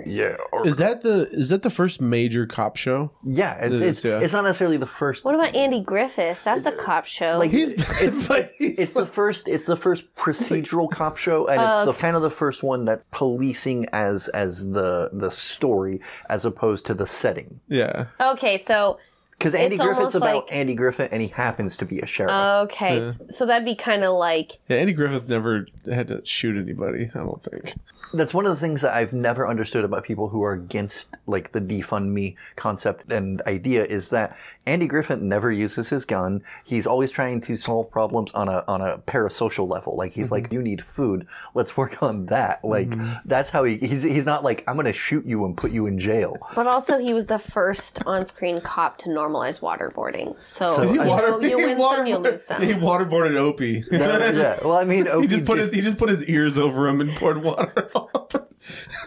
[0.06, 3.12] yeah, or- Is that the is that the first major cop show?
[3.22, 4.20] yeah, it's It is, yeah.
[4.20, 5.24] it's not necessarily the first.
[5.24, 6.42] What about Andy Griffith?
[6.44, 7.38] That's a cop show.
[7.38, 11.60] Like He's it's but he's it's the first it's the first procedural cop show and
[11.60, 16.44] it's the kind of the first one that policing as as the the story as
[16.44, 18.06] opposed to the setting yeah.
[18.20, 18.98] okay, so
[19.44, 22.32] because andy It's griffith's about like- andy griffith and he happens to be a sheriff.
[22.32, 26.56] Okay, s- so that'd be kind of like Yeah, Andy Griffith never had to shoot
[26.56, 27.10] anybody.
[27.14, 27.74] I don't think.
[28.14, 31.50] that's one of the things that i've never understood about people who are against like
[31.50, 36.42] the defund me concept and idea is that andy griffith never uses his gun.
[36.64, 39.96] He's always trying to solve problems on a on a parasocial level.
[39.96, 40.54] Like he's like mm-hmm.
[40.54, 41.26] you need food.
[41.54, 42.64] Let's work on that.
[42.64, 43.28] Like mm-hmm.
[43.28, 45.98] that's how he he's, he's not like i'm gonna shoot you and put you in
[45.98, 46.36] jail.
[46.54, 50.40] But also, he was the first on-screen cop to normalize waterboarding.
[50.40, 52.62] So, So- you, He know, water- you he win some, you waterboarded- lose some.
[52.66, 53.84] He waterboarded Opie.
[53.90, 56.58] yeah well i mean he Opie just put did- his he just put his ears
[56.58, 58.10] over him and poured water on.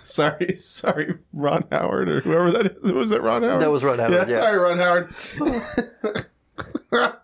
[0.04, 2.92] sorry, sorry, Ron Howard or whoever that is.
[2.92, 3.62] Was that Ron Howard?
[3.62, 4.36] That was Ron Howard, Yeah, yeah.
[4.36, 4.78] sorry, Ron
[6.92, 7.16] Howard.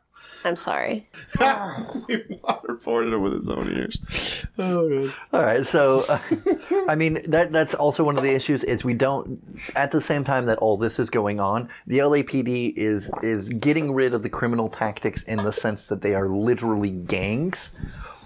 [0.46, 1.08] I'm sorry.
[1.32, 4.46] he waterboarded him with his own ears.
[4.58, 5.14] Oh god.
[5.32, 6.20] All right, so uh,
[6.88, 9.42] I mean that that's also one of the issues is we don't
[9.76, 13.94] at the same time that all this is going on, the LAPD is is getting
[13.94, 17.72] rid of the criminal tactics in the sense that they are literally gangs,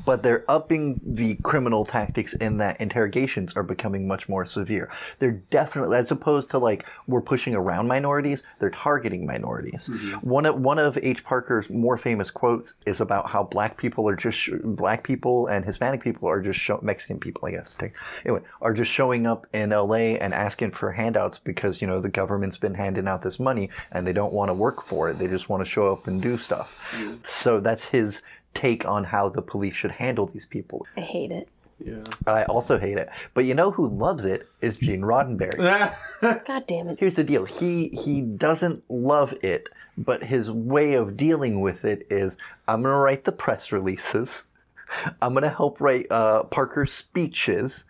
[0.07, 4.89] but they're upping the criminal tactics in that interrogations are becoming much more severe.
[5.19, 9.89] They're definitely as opposed to like we're pushing around minorities, they're targeting minorities.
[9.89, 10.25] Mm-hmm.
[10.25, 14.15] One of one of H Parker's more famous quotes is about how black people are
[14.15, 17.75] just sh- black people and Hispanic people are just show- Mexican people, I guess.
[17.75, 17.91] Take,
[18.23, 22.07] anyway, are just showing up in LA and asking for handouts because you know the
[22.07, 25.19] government's been handing out this money and they don't want to work for it.
[25.19, 26.93] They just want to show up and do stuff.
[26.95, 27.15] Mm-hmm.
[27.25, 28.21] So that's his
[28.53, 30.85] take on how the police should handle these people.
[30.95, 31.49] I hate it.
[31.83, 32.03] Yeah.
[32.25, 33.09] I also hate it.
[33.33, 35.93] But you know who loves it is Gene Roddenberry.
[36.45, 36.99] God damn it.
[36.99, 37.45] Here's the deal.
[37.45, 42.97] He he doesn't love it, but his way of dealing with it is I'm gonna
[42.97, 44.43] write the press releases.
[45.21, 47.85] I'm gonna help write uh, Parker's speeches.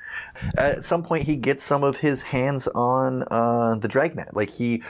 [0.58, 4.36] At some point, he gets some of his hands on uh, the Dragnet.
[4.36, 4.84] Like he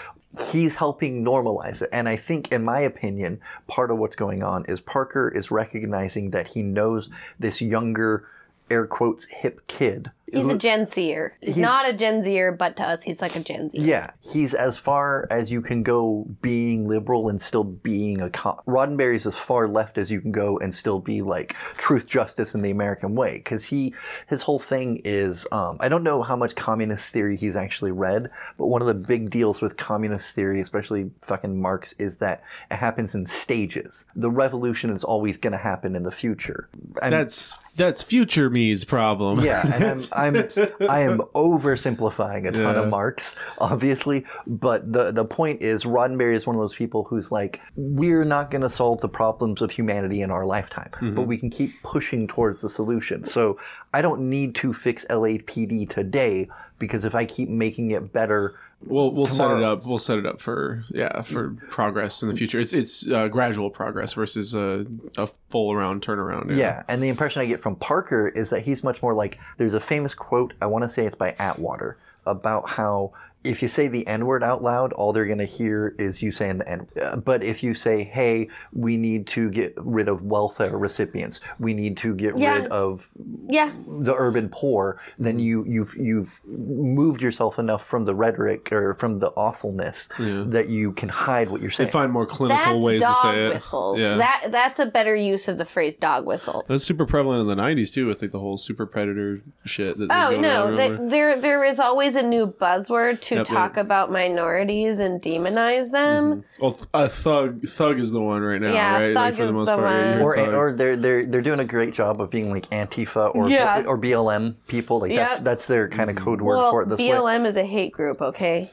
[0.51, 1.89] he's helping normalize it.
[1.91, 6.31] And I think, in my opinion, part of what's going on is Parker is recognizing
[6.31, 8.27] that he knows this younger,
[8.69, 10.11] air quotes, hip kid.
[10.31, 11.37] He's a Gen Zer.
[11.41, 13.79] He's, not a Gen Zer, but to us, he's like a Gen Z.
[13.79, 18.65] yeah, he's as far as you can go being liberal and still being a cop.
[18.65, 22.63] Roddenberry's as far left as you can go and still be like truth, justice, and
[22.63, 23.37] the American way.
[23.37, 23.93] Because he,
[24.27, 28.29] his whole thing is, um, I don't know how much communist theory he's actually read,
[28.57, 32.75] but one of the big deals with communist theory, especially fucking Marx, is that it
[32.75, 34.05] happens in stages.
[34.15, 36.67] The revolution is always going to happen in the future.
[37.01, 39.39] And That's that's future me's problem.
[39.39, 40.35] yeah, and I'm
[40.89, 42.81] I'm oversimplifying a ton Yeah.
[42.81, 47.31] of Marx, obviously, but the the point is Roddenberry is one of those people who's
[47.31, 51.25] like, we're not going to solve the problems of humanity in our lifetime, but mm-hmm.
[51.25, 53.23] we can keep pushing towards the solution.
[53.25, 53.57] So
[53.93, 56.49] I don't need to fix LAPD today
[56.79, 58.55] because if I keep making it better.
[58.85, 59.85] We'll we'll set it up.
[59.85, 62.59] We'll set it up for yeah for progress in the future.
[62.59, 64.85] It's it's uh, gradual progress versus a,
[65.17, 66.55] a full around turnaround.
[66.55, 69.73] Yeah, and the impression I get from Parker is that he's much more like there's
[69.73, 73.13] a famous quote, I want to say it's by Atwater, about how
[73.43, 76.31] if you say the N word out loud, all they're going to hear is you
[76.31, 76.87] saying the N.
[77.01, 81.39] Uh, but if you say, "Hey, we need to get rid of welfare recipients.
[81.59, 82.55] We need to get Yeah.
[82.55, 83.09] rid of
[83.47, 83.71] Yeah.
[83.87, 89.19] the urban poor," then you you've you've moved yourself enough from the rhetoric or from
[89.19, 91.87] the awfulness that you can hide what you're saying.
[91.87, 93.53] They find more clinical That's ways dog to say it.
[93.53, 93.99] whistles.
[93.99, 94.17] Yeah.
[94.17, 96.65] That That's a better use of the phrase dog whistle.
[96.67, 99.97] That's super prevalent in the '90s too, with like the whole super predator shit.
[99.97, 100.63] That was Oh going no!
[100.67, 103.85] on, That, there, there is always a new buzzword to Yep, talk yep.
[103.85, 106.41] about minorities and demonize them.
[106.43, 106.61] Mm-hmm.
[106.61, 109.13] Well, th- a thug, thug is the one right now, Yeah, right?
[109.13, 110.19] thug is the Yeah, one.
[110.19, 110.53] you're or thug.
[110.53, 113.83] or they're they're they're doing a great job of being like Antifa or Yeah.
[113.85, 114.99] or BLM people.
[114.99, 115.43] Like that's Yep.
[115.43, 116.25] that's their kind of mm-hmm.
[116.25, 116.89] code word Well, for it.
[116.89, 117.09] This way.
[117.09, 118.21] BLM is a hate group.
[118.21, 118.69] Okay.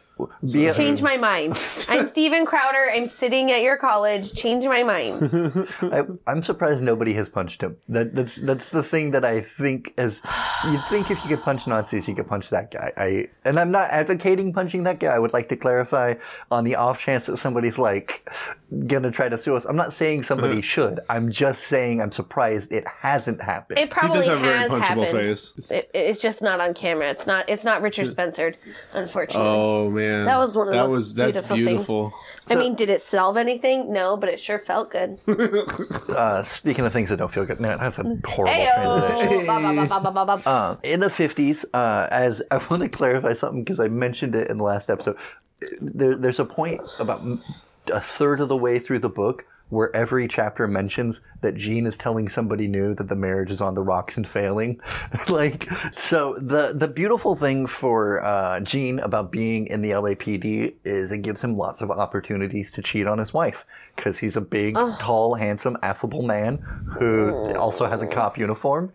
[0.53, 1.59] Be a- Change my mind.
[1.89, 2.91] I'm Steven Crowder.
[2.93, 4.33] I'm sitting at your college.
[4.35, 5.69] Change my mind.
[5.83, 7.77] I, I'm surprised nobody has punched him.
[7.89, 10.21] That, that's that's the thing that I think is.
[10.67, 12.93] You'd think if you could punch Nazis, you could punch that guy.
[12.97, 15.15] I and I'm not advocating punching that guy.
[15.15, 16.15] I would like to clarify
[16.51, 18.29] on the off chance that somebody's like
[18.87, 19.65] gonna try to sue us.
[19.65, 21.01] I'm not saying somebody should.
[21.09, 23.79] I'm just saying I'm surprised it hasn't happened.
[23.79, 25.09] It He probably does have a very has punchable happened.
[25.11, 25.71] face.
[25.71, 27.11] It, it's just not on camera.
[27.11, 27.49] It's not.
[27.49, 28.55] It's not Richard Spencer,
[28.95, 29.49] unfortunately.
[29.49, 31.69] Oh man, That was one of the that most was that's beautiful things.
[31.69, 32.15] beautiful.
[32.51, 33.93] I mean, did it solve anything?
[33.93, 35.19] No, but it sure felt good.
[36.15, 39.09] Uh, speaking of things that don't feel good, no, that's a horrible Heyo.
[39.09, 39.47] transition.
[39.89, 40.51] Ba, ba.
[40.51, 44.49] Um, in the 50s, uh, as I want to clarify something because I mentioned it
[44.49, 45.17] in the last episode,
[45.81, 47.23] there, there's a point about
[47.93, 51.97] a third of the way through the book where every chapter mentions that Gene is
[51.97, 54.81] telling somebody new that the marriage is on the rocks and failing.
[55.29, 61.13] like, so the, the beautiful thing for uh, Gene about being in the LAPD is
[61.13, 64.75] it gives him lots of opportunities to cheat on his wife because he's a big,
[64.99, 66.57] tall, handsome, affable man
[66.99, 68.93] who also has a cop uniform.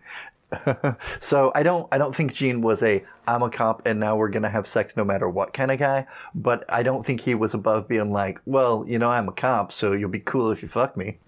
[1.20, 4.30] so I don't I don't think Gene was a I'm a cop and now we're
[4.30, 6.08] gonna have sex no matter what kind of guy.
[6.34, 9.72] But I don't think he was above being like, well, you know, I'm a cop,
[9.72, 11.18] so you'll be cool if you fuck me.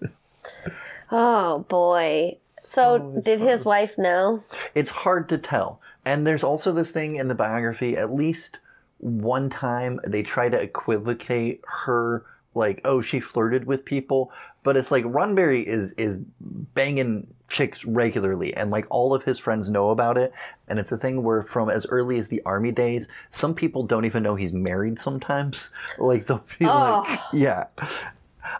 [1.14, 2.38] Oh boy.
[2.62, 4.42] So oh, did his wife know?
[4.74, 5.80] It's hard to tell.
[6.04, 8.58] And there's also this thing in the biography, at least
[8.98, 14.32] one time they try to equivocate her like, oh, she flirted with people.
[14.62, 19.68] But it's like Roddenberry is is banging chicks regularly and like all of his friends
[19.68, 20.32] know about it.
[20.66, 24.04] And it's a thing where from as early as the army days, some people don't
[24.06, 25.70] even know he's married sometimes.
[25.98, 27.66] Like they'll be like Yeah.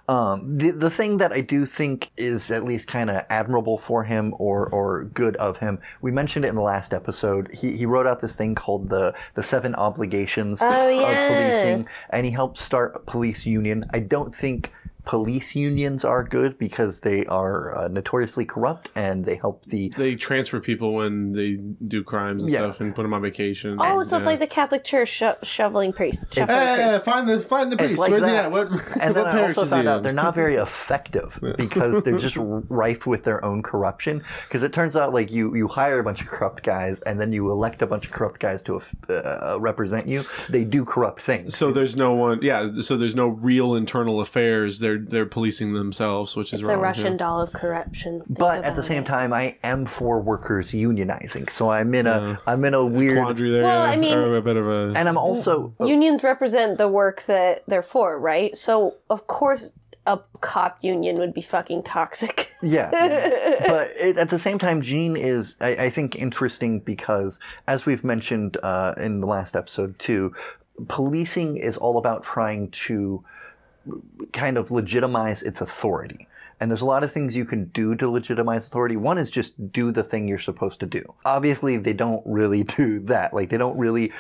[0.09, 4.05] Um, the the thing that I do think is at least kind of admirable for
[4.05, 7.51] him or or good of him, we mentioned it in the last episode.
[7.53, 12.25] He he wrote out this thing called the the seven obligations Oh, of policing, and
[12.25, 13.85] he helped start a police union.
[13.91, 14.71] I don't think
[15.05, 20.15] police unions are good because they are uh, notoriously corrupt and they help the They
[20.15, 22.61] transfer people when they do crimes and Yeah.
[22.61, 23.79] stuff and put them on vacation.
[23.81, 24.19] Oh, so Yeah.
[24.21, 26.33] it's like the Catholic Church sho- shoveling priests.
[26.33, 27.05] Shuffling Hey, priests.
[27.05, 27.99] find the find the priest.
[27.99, 28.51] like Where's he at?
[28.53, 28.69] What,
[29.01, 30.03] and then what I also is he found out in?
[30.05, 34.23] they're not very effective because they're just rife with their own corruption.
[34.49, 37.33] Because it turns out like you you hire a bunch of corrupt guys and then
[37.33, 40.21] you elect a bunch of corrupt guys to uh, represent you.
[40.49, 41.57] They do corrupt things.
[41.57, 42.73] So there's no one, yeah.
[42.75, 44.79] So there's no real internal affairs.
[44.93, 46.79] They're they're policing themselves, which is It's wrong.
[46.79, 47.19] a Russian yeah.
[47.19, 48.21] doll of corruption.
[48.21, 49.07] Think but at the same it.
[49.07, 51.51] time, I am for workers unionizing.
[51.51, 53.63] So I'm in a am in a weird quandary there.
[53.63, 54.93] Well, yeah, I mean- or a bit of a.
[54.97, 58.57] and I'm also unions represent the work that they're for, right?
[58.57, 59.73] So of course
[60.05, 62.51] a cop union would be fucking toxic.
[62.61, 62.91] Yeah.
[63.67, 68.03] but it, at the same time, Gene is, I, I think, interesting because, as we've
[68.03, 70.35] mentioned uh, in the last episode too,
[70.89, 73.25] policing is all about trying to
[74.33, 76.29] kind of legitimize its authority.
[76.61, 78.97] And there's a lot of things you can do to legitimize authority.
[78.97, 81.03] One is just do the thing you're supposed to do.
[81.25, 83.35] Obviously, they don't really do that.
[83.35, 84.13] Like, they don't really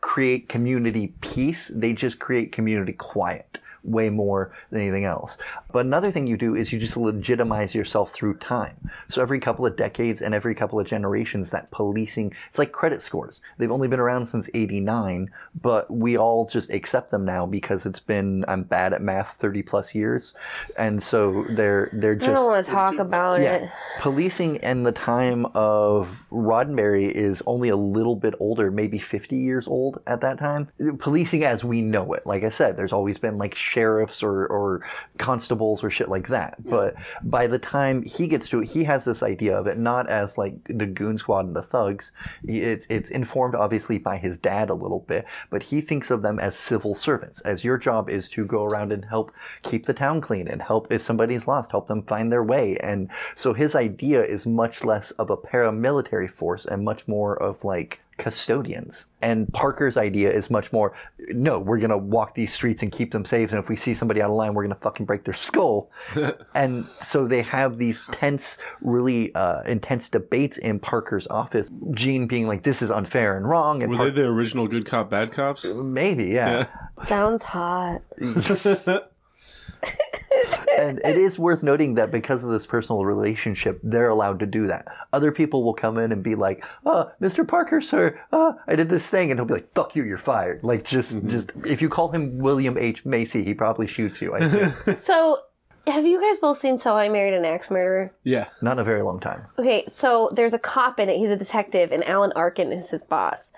[0.00, 1.68] create community peace.
[1.68, 5.36] They just create community quiet way more than anything else.
[5.72, 8.90] But another thing you do is you just legitimize yourself through time.
[9.08, 13.02] So every couple of decades and every couple of generations, that policing, it's like credit
[13.02, 13.40] scores.
[13.58, 15.28] They've only been around since 89,
[15.60, 19.62] but we all just accept them now because it's been, I'm bad at math 30
[19.62, 20.34] plus years.
[20.78, 22.30] And so they're, they're just.
[22.30, 23.54] I don't want to talk about Yeah.
[23.54, 23.70] it.
[24.00, 29.66] Policing in the time of Roddenberry is only a little bit older, maybe 50 years
[29.68, 30.68] old at that time.
[30.98, 34.86] Policing as we know it, like I said, there's always been like sheriffs or, or
[35.18, 36.56] constables or shit like that.
[36.64, 40.08] But by the time he gets to it, he has this idea of it not
[40.08, 42.12] as like the goon squad and the thugs.
[42.44, 46.38] It's, it's informed obviously by his dad a little bit, but he thinks of them
[46.38, 49.32] as civil servants, as your job is to go around and help
[49.62, 52.76] keep the town clean and help if somebody's lost, help them find their way.
[52.78, 57.64] And so his idea is much less of a paramilitary force and much more of
[57.64, 59.06] like custodians.
[59.22, 60.92] And Parker's idea is much more,
[61.30, 64.20] no, we're gonna walk these streets and keep them safe, and if we see somebody
[64.20, 65.90] out of line, we're gonna fucking break their skull.
[66.54, 71.70] and so they have these tense, really uh, intense debates in Parker's office.
[71.92, 74.86] Gene being like, this is unfair and wrong, and Were Par- they the original good
[74.86, 75.64] cop, bad cops?
[75.72, 76.66] maybe, yeah.
[77.06, 78.02] Sounds hot.
[80.78, 84.66] and it is worth noting that because of this personal relationship, they're allowed to do
[84.66, 84.86] that.
[85.12, 87.46] Other people will come in and be like, uh, "Oh, Mr.
[87.46, 90.62] Parker, sir, oh, I did this thing," and he'll be like, "Fuck you, you're fired."
[90.62, 91.28] Like, just, mm-hmm.
[91.28, 94.34] just if you call him William H Macy, he probably shoots you.
[94.34, 95.40] I think So
[95.86, 98.12] have you guys both seen So I Married an Axe Murderer?
[98.22, 98.48] Yeah.
[98.62, 99.46] not in a very long time.
[99.58, 101.18] Okay, so there's a cop in it.
[101.18, 103.52] He's a detective, and Alan Arkin is his boss.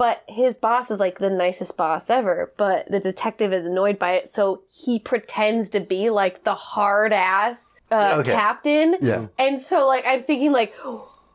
[0.00, 4.12] But his boss is like the nicest boss ever, but the detective is annoyed by
[4.12, 8.32] it, so he pretends to be like the hard ass uh, Okay.
[8.32, 8.96] captain.
[9.02, 9.26] Yeah.
[9.38, 10.72] And so like I'm thinking like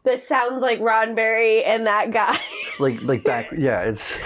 [0.03, 2.39] this sounds like Ron Roddenberry and that guy.
[2.79, 4.19] like like back yeah it's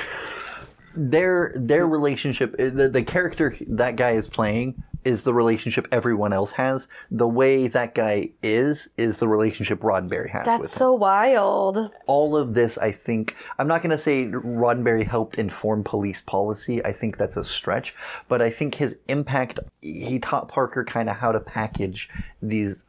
[0.95, 6.51] their their relationship the, the character that guy is playing is the relationship everyone else
[6.53, 6.87] has.
[7.09, 11.93] The way that guy is is the relationship roddenberry has with That's so wild.
[12.07, 16.83] all of this i think i'm not going to say roddenberry helped inform police policy.
[16.83, 17.93] I think that's a stretch.
[18.27, 22.09] But i think his impact he taught parker kind of how to package
[22.41, 22.83] these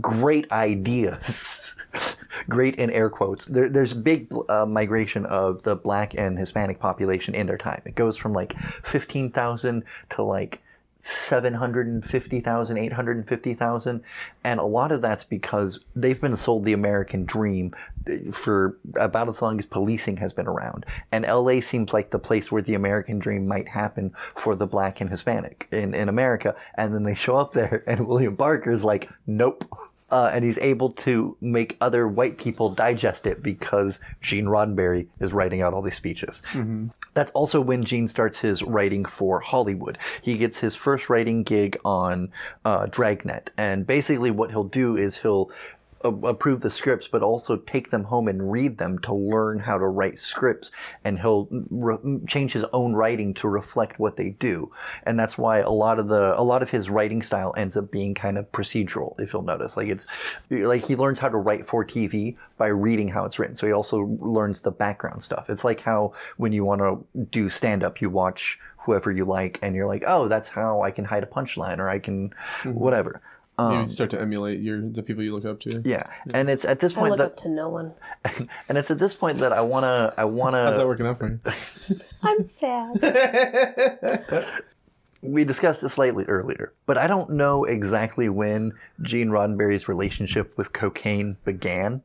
[0.00, 1.74] great ideas.
[2.48, 3.44] Great in air quotes.
[3.44, 7.80] There, there's big uh, migration of the black and hispanic population in their time.
[7.84, 10.60] It goes from like 15000 to like
[11.04, 14.02] 750,000, 850,000.
[14.42, 17.74] And a lot of that's because they've been sold the American dream
[18.08, 20.86] uh, for about as long as policing has been around.
[21.12, 25.00] And LA seems like the place where the American dream might happen for the black
[25.00, 26.56] and Hispanic in, in America.
[26.74, 29.64] And then they show up there and William Parker's like, nope.
[30.10, 35.32] Uh, and he's able to make other white people digest it because Gene Roddenberry is
[35.32, 36.42] writing out all these speeches.
[37.14, 39.98] That's also when Gene starts his writing for Hollywood.
[40.20, 42.30] He gets his first writing gig on
[42.64, 45.50] uh, Dragnet, and basically what he'll do is he'll
[46.04, 49.86] approve the scripts, but also take them home and read them to learn how to
[49.86, 50.70] write scripts,
[51.04, 54.70] and he'll re- change his own writing to reflect what they do,
[55.04, 57.90] and that's why a lot of the a lot of his writing style ends up
[57.90, 59.18] being kind of procedural.
[59.18, 60.06] If you'll notice, like it's
[60.50, 63.72] like he learns how to write for TV by reading how it's written, so he
[63.72, 65.50] also learns the background stuff.
[65.50, 69.58] It's like how when you want to do stand up, you watch whoever you like,
[69.62, 72.72] and you're like, oh, that's how I can hide a punchline, or I can mm-hmm.
[72.72, 73.22] whatever.
[73.58, 75.80] You um, start to emulate your the people you look up to.
[75.84, 76.02] Yeah,
[76.32, 77.92] and it's at this point I point look that, up to no one.
[78.68, 80.64] and it's at this point that I wanna, I wanna.
[80.64, 81.40] How's that working out for you?
[82.22, 83.02] I'm sad.
[85.26, 90.74] We discussed this slightly earlier, but I don't know exactly when Gene Roddenberry's relationship with
[90.74, 92.02] cocaine began.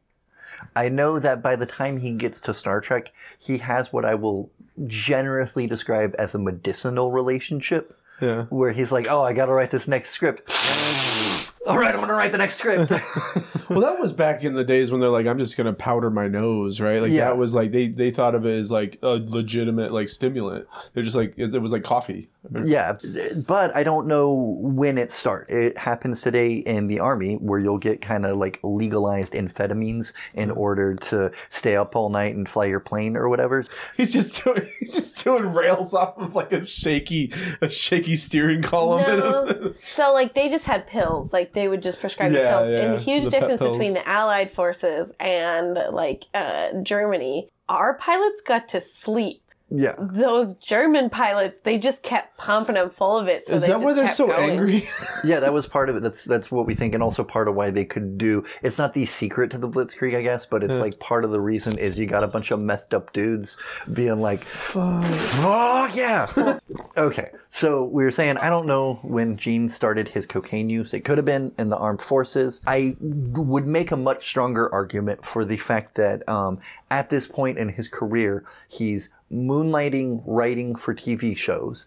[0.73, 4.15] I know that by the time he gets to Star Trek, he has what I
[4.15, 4.49] will
[4.87, 8.43] generously describe as a medicinal relationship, Yeah.
[8.45, 10.49] where he's like, "Oh, I got to write this next script."
[11.67, 12.91] All right, I'm gonna write the next script.
[13.69, 16.27] Well, that was back in the days when they're like, I'm just gonna powder my
[16.27, 16.99] nose, right?
[17.03, 17.25] Like Yeah.
[17.25, 20.65] that was like they they thought of it as like a legitimate like stimulant.
[20.93, 22.29] They're just like it, it was like coffee.
[22.63, 22.97] Yeah,
[23.47, 25.51] but I don't know when it starts.
[25.51, 30.49] It happens today in the army where you'll get kind of like legalized amphetamines in
[30.49, 33.63] order to stay up all night and fly your plane or whatever.
[33.95, 37.31] He's just doing he's just doing rails off of like a shaky
[37.61, 39.01] a shaky steering column.
[39.19, 39.73] No.
[39.83, 41.33] So like they just had pills.
[41.33, 42.69] Like they would just prescribe the Yeah, pills.
[42.69, 47.95] And yeah, the huge the difference between the Allied forces and like uh, Germany, our
[47.95, 49.43] pilots got to sleep.
[49.71, 49.93] Yeah.
[49.99, 53.45] Those German pilots, they just kept pumping them full of it.
[53.45, 54.51] So Is they that just why they're so going.
[54.51, 54.87] angry?
[55.23, 56.03] Yeah, that was part of it.
[56.03, 58.45] That's that's what we think, and also part of why they could do.
[58.63, 61.41] It's not the secret to the Blitzkrieg, I guess, but it's like part of the
[61.41, 63.57] reason is you got a bunch of messed up dudes
[63.91, 66.25] being like, "Fuck yeah!"
[66.97, 70.93] okay, so we were saying I don't know when Gene started his cocaine use.
[70.93, 72.61] It could have been in the armed forces.
[72.65, 76.59] I would make a much stronger argument for the fact that um,
[76.89, 81.85] at this point in his career, he's moonlighting, writing for TV shows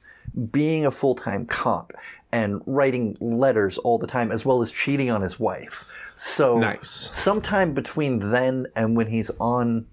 [0.51, 1.93] being a full time cop
[2.33, 5.85] and writing letters all the time, as well as cheating on his wife.
[6.17, 6.89] So, Nice.
[7.13, 9.87] sometime between then and when he's on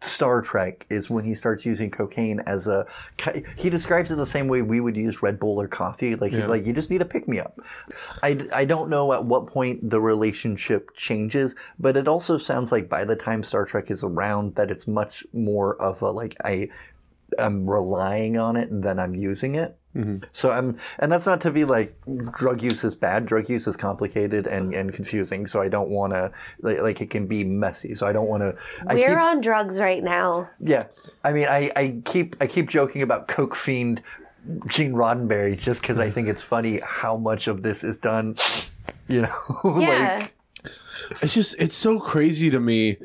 [0.00, 2.86] Star Trek is when he starts using cocaine as a.
[3.56, 6.14] He describes it the same way we would use Red Bull or coffee.
[6.16, 6.46] Like, he's Yeah.
[6.48, 7.58] like, you just need a pick me up.
[8.22, 12.88] I, I don't know at what point the relationship changes, but it also sounds like
[12.88, 16.68] by the time Star Trek is around, that it's much more of a like, I.
[17.38, 19.76] I'm relying on it than I'm using it.
[19.94, 20.24] Mm-hmm.
[20.32, 21.96] So I'm, and that's not to be like
[22.32, 23.26] drug use is bad.
[23.26, 25.46] Drug use is complicated and, and confusing.
[25.46, 26.32] So I don't want to
[26.62, 27.94] like, like it can be messy.
[27.94, 28.56] So I don't want to.
[28.88, 30.50] I We're keep, on drugs right now.
[30.60, 30.86] yeah.
[31.22, 34.02] I mean, I, I keep I keep joking about coke fiend
[34.66, 38.36] Gene Roddenberry just because I think it's funny how much of this is done.
[39.06, 39.34] You know,
[39.78, 40.18] Yeah.
[40.22, 40.34] like
[41.22, 42.96] it's just it's so crazy to me.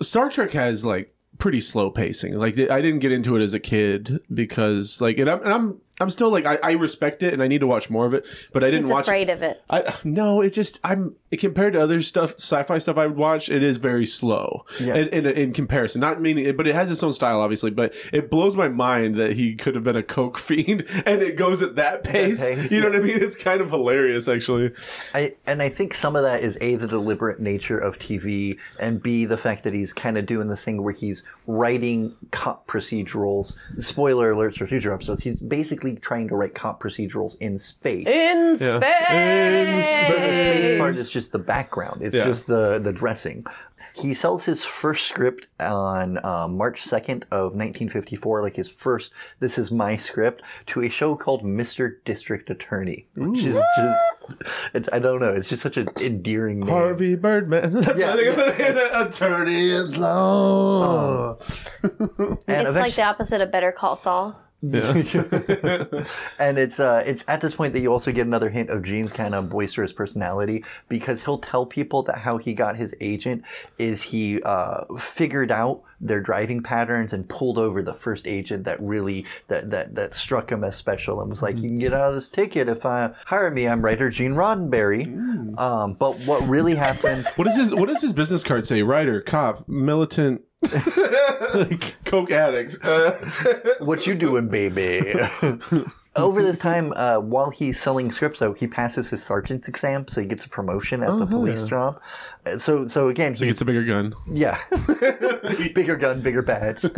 [0.00, 2.34] Star Trek has like pretty slow pacing.
[2.34, 5.80] Like I didn't get into it as a kid because like and I'm, and I'm
[6.00, 8.26] I'm still like I, I respect it and I need to watch more of it,
[8.52, 9.04] but I didn't He's watch.
[9.06, 9.62] afraid of it.
[9.70, 13.48] I no, it just I'm compared to other stuff, sci-fi stuff I would watch.
[13.48, 14.96] It is very slow Yeah.
[14.96, 16.00] in, in, in comparison.
[16.00, 17.70] Not meaning, it, but it has its own style, obviously.
[17.70, 21.36] But it blows my mind that he could have been a coke fiend and it
[21.36, 22.40] goes at that pace.
[22.48, 22.92] pace, you know yeah.
[22.98, 23.22] what I mean?
[23.22, 24.72] It's kind of hilarious, actually.
[25.14, 29.02] I, and I think some of that is a the deliberate nature of TV, and
[29.02, 33.54] b the fact that he's kind of doing this thing where he's writing cop procedurals.
[33.78, 35.22] Spoiler alerts for future episodes.
[35.22, 38.06] He's basically trying to write cop procedurals in space.
[38.06, 38.78] In Yeah.
[38.78, 39.10] space.
[39.10, 40.78] In So the space space.
[40.78, 42.02] part is just the background.
[42.02, 42.24] It's Yeah.
[42.24, 43.44] just the the dressing.
[43.92, 49.12] He sells his first script on uh, March second of 1954, like his first.
[49.40, 51.96] This is my script to a show called Mr.
[52.04, 53.98] District Attorney, which is just.
[54.74, 55.30] It's I don't know.
[55.32, 56.68] It's just such an endearing name.
[56.68, 57.72] Harvey Birdman.
[57.80, 59.08] That's Yeah, what I think about it.
[59.08, 61.36] Attorney is law.
[61.82, 64.36] and It's like the opposite of Better Call Saul.
[66.38, 69.12] and it's uh, it's at this point that you also get another hint of Gene's
[69.12, 73.42] kind of boisterous personality because he'll tell people that how he got his agent
[73.78, 78.80] is he uh, figured out their driving patterns and pulled over the first agent that
[78.80, 82.08] really that that that struck him as special and was like, you can get out
[82.08, 83.68] of this ticket if I hire me.
[83.68, 85.58] I'm writer Gene Roddenberry.
[85.58, 87.26] Um, but what really happened?
[87.36, 88.82] What is his What does his business card say?
[88.82, 90.42] Writer, cop, militant,
[91.54, 92.78] like coke addicts.
[93.80, 95.14] what you doing, baby?
[96.16, 100.20] Over this time, uh, while he's selling scripts, though, he passes his sergeant's exam, so
[100.20, 102.02] he gets a promotion at the police job.
[102.58, 104.12] So, so again, he he, gets a bigger gun.
[104.28, 104.58] yeah,
[105.74, 106.84] bigger gun, bigger badge.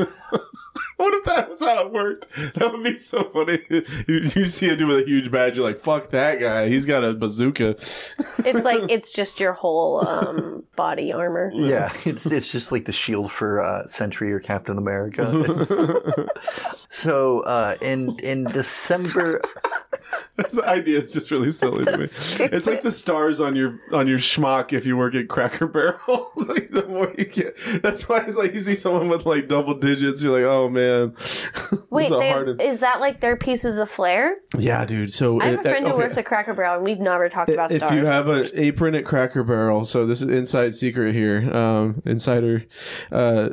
[1.02, 2.28] What if that was how it worked?
[2.54, 3.58] That would be so funny.
[3.68, 6.68] You, you see a dude with a huge badge, you're like, "Fuck that guy!
[6.68, 11.50] He's got a bazooka." It's like it's just your whole um, body armor.
[11.54, 15.26] Yeah, it's it's just like the shield for uh, Sentry or Captain America.
[16.88, 19.40] so, uh, in in December,
[20.36, 22.06] the idea is just really silly to me.
[22.06, 22.54] stupid.
[22.54, 26.32] It's like the stars on your on your schmuck if you work at Cracker Barrel.
[26.36, 29.74] like the more you get, that's why it's like you see someone with like double
[29.74, 31.14] digits, you're like, "Oh man."
[31.90, 34.36] Wait, they hard- is that like their pieces of flair?
[34.58, 35.12] yeah, dude.
[35.12, 36.02] So I have it- a friend who okay.
[36.02, 37.92] works at Cracker Barrel, and we've never talked about if stars.
[37.92, 42.64] you have an apron at Cracker Barrel, so this is inside secret here, um, insider.
[43.10, 43.50] Uh,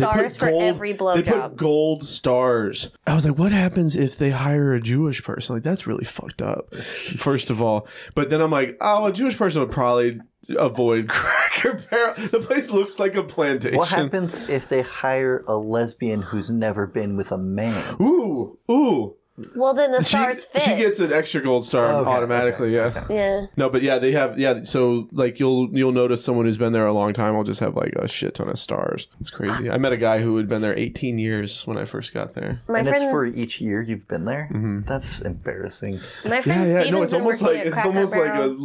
[0.00, 2.90] stars for gold- every They put gold stars.
[3.06, 5.56] I was like, what happens if they hire a Jewish person?
[5.56, 6.74] Like, that's really fucked up.
[6.74, 10.20] First of all, but then I'm like, oh, a Jewish person would probably
[10.58, 12.14] avoid Cracker Barrel.
[12.30, 13.76] The place looks like a plantation.
[13.78, 17.96] what happens if they hire a lesbian who's never been with a man?
[18.00, 19.16] Ooh, ooh.
[19.56, 20.62] Well, then the She, stars fit.
[20.62, 22.72] she gets an extra gold star Okay, automatically.
[22.74, 23.06] Yeah.
[23.10, 23.46] yeah.
[23.56, 24.62] No, but yeah, they have yeah.
[24.64, 27.74] So like you'll you'll notice someone who's been there a long time will just have
[27.76, 29.08] like a shit ton of stars.
[29.20, 29.70] It's crazy.
[29.70, 32.60] I met a guy who had been there 18 years when I first got there.
[32.68, 34.48] My and friend, it's for each year you've been there.
[34.52, 34.80] Mm-hmm.
[34.82, 35.94] That's embarrassing.
[36.26, 36.90] my friend Yeah, yeah.
[36.90, 38.56] No, it's almost like it's almost like a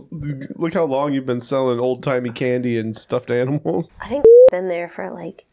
[0.55, 3.89] look how long you've been selling old timey candy and stuffed animals.
[4.01, 5.45] I think been there for like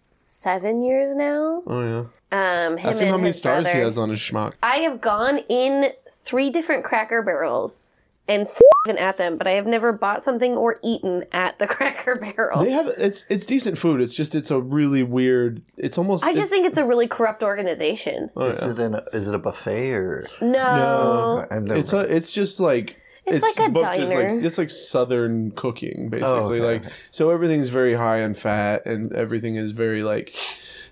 [0.44, 1.62] seven years now.
[1.66, 2.04] Oh yeah.
[2.30, 4.52] Um, him Ask him and how many his stars he has on his schmuck.
[4.62, 7.86] I have gone in three different Cracker Barrels
[8.28, 8.46] and
[8.86, 12.62] even at them, but I have never bought something or eaten at the Cracker Barrel.
[12.62, 14.00] They have it's it's decent food.
[14.02, 15.62] It's just it's a really weird.
[15.78, 16.24] It's almost.
[16.24, 18.30] I just think it's a really corrupt organization.
[18.36, 18.70] oh, Is yeah.
[18.70, 20.26] it an, is it a buffet or?
[20.42, 24.44] No, I've never It's a, it's just like It's like a booked as like diner.
[24.44, 26.60] it's like southern cooking oh, basically.
[26.60, 26.84] okay.
[26.84, 30.34] Like so everything's very high in fat and everything is very like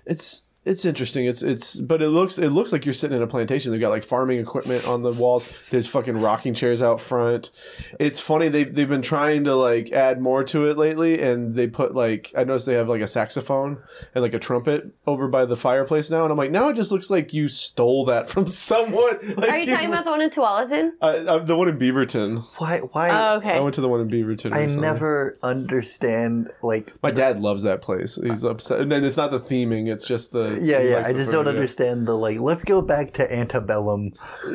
[0.05, 1.25] it's it's interesting.
[1.25, 3.71] It's it's but it looks it looks like you're sitting in a plantation.
[3.71, 5.45] They've got like farming equipment on the walls.
[5.69, 7.51] There's fucking rocking chairs out front.
[7.99, 11.67] It's funny they've they've been trying to like add more to it lately, and they
[11.67, 13.79] put like I noticed they have like a saxophone
[14.15, 16.93] and like a trumpet over by the fireplace now, and I'm like now it just
[16.93, 19.19] looks like you stole that from someone.
[19.43, 20.91] Like, are you talking about the one in Tualatin?
[21.01, 22.45] I, I'm the one in Beaverton.
[22.57, 22.79] Why?
[22.79, 23.09] Why?
[23.09, 23.53] Oh, okay.
[23.53, 24.53] I went to the one in Beaverton.
[24.53, 24.81] I recently.
[24.81, 28.19] never understand like My dad loves that place.
[28.21, 31.25] He's upset, and then it's not the theming; it's just the yeah yeah I just
[31.25, 31.51] food, don't yeah.
[31.51, 34.13] understand the like let's go back to antebellum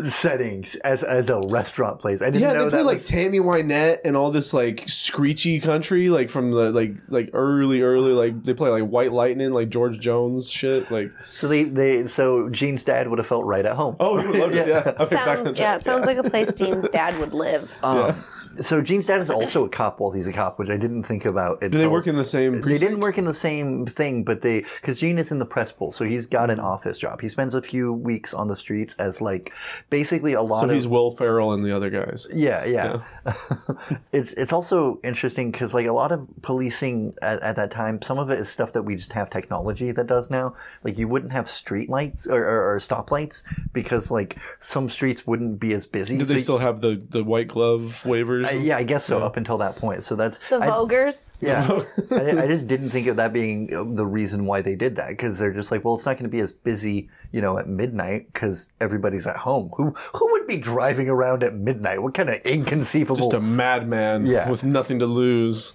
[0.09, 2.23] settings as as a restaurant place.
[2.23, 4.85] I didn't Yeah, know they play that like was, Tammy Wynette and all this like
[4.89, 9.53] screechy country, like from the like like early early like they play like White Lightning,
[9.53, 10.91] like George Jones shit.
[10.91, 13.97] Like so they they so Gene's dad would have felt right at home.
[14.01, 14.59] oh, he would love it.
[14.69, 17.77] Yeah, Okay, back Sounds yeah, it sounds like a place Gene's dad would live.
[17.83, 18.23] Um,
[18.57, 21.25] So Gene's dad is also a cop while he's a cop, which I didn't think
[21.25, 21.61] about.
[21.61, 24.61] Do they work in the same They didn't work in the same thing, but they
[24.81, 27.21] because Gene is in the press pool, so he's got an office job.
[27.21, 29.53] He spends a few weeks on the streets as like
[29.91, 32.27] basically a lot So of he's Will Ferrell and the other guys.
[32.33, 33.03] yeah, yeah.
[34.13, 38.19] it's it's also interesting because like a lot of policing at, at that time, some
[38.19, 40.55] of it is stuff that we just have technology that does now.
[40.85, 43.43] Like you wouldn't have street lights or, or, or stoplights
[43.73, 46.19] because like some streets wouldn't be as busy.
[46.19, 48.05] Do So they you- still have the, the white glove
[48.45, 48.55] waivers?
[48.55, 49.19] uh, yeah, I guess so.
[49.21, 51.33] Up until that point, so that's The I- Vogers.
[51.41, 51.81] yeah,
[52.11, 55.09] I, I just didn't think of that being uh, the reason why they did that
[55.11, 57.67] because they're just like, well, it's not going to be as busy, you know, at
[57.69, 59.71] midnight because everybody's at home.
[59.77, 62.03] Who who would be driving around at midnight?
[62.03, 63.17] What kind of inconceivable?
[63.17, 64.49] Just a madman Yeah.
[64.51, 65.75] with nothing to lose.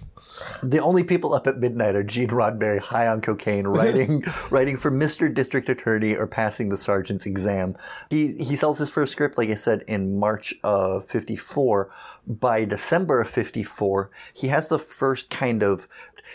[0.62, 4.90] the only people up at midnight are Gene Roddenberry, high on cocaine, writing writing for
[4.90, 5.32] Mr.
[5.32, 7.76] District Attorney or passing the sergeant's exam.
[8.10, 11.88] He he sells his first script, like I said, in March of '54.
[12.26, 15.86] By December of '54, he has the first kind of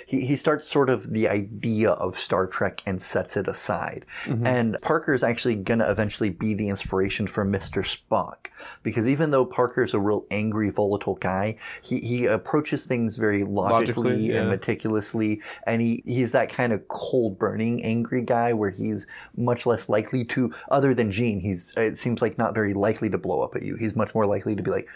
[0.06, 4.06] he, he starts sort of the idea of Star Trek and sets it aside.
[4.26, 4.46] Mm-hmm.
[4.46, 7.84] And Parker is actually going to eventually be the inspiration for Mr.
[7.84, 8.48] Spock.
[8.84, 14.04] Because even though Parker's a real angry, volatile guy, he, he approaches things very logically,
[14.04, 14.42] Logically, yeah.
[14.42, 15.42] and meticulously.
[15.66, 20.26] And he, he's that kind of cold burning, angry guy where he's much less likely
[20.26, 23.64] to, other than Gene, he's, it seems like not very likely to blow up at
[23.64, 23.76] you.
[23.76, 24.90] He's much more likely to be like,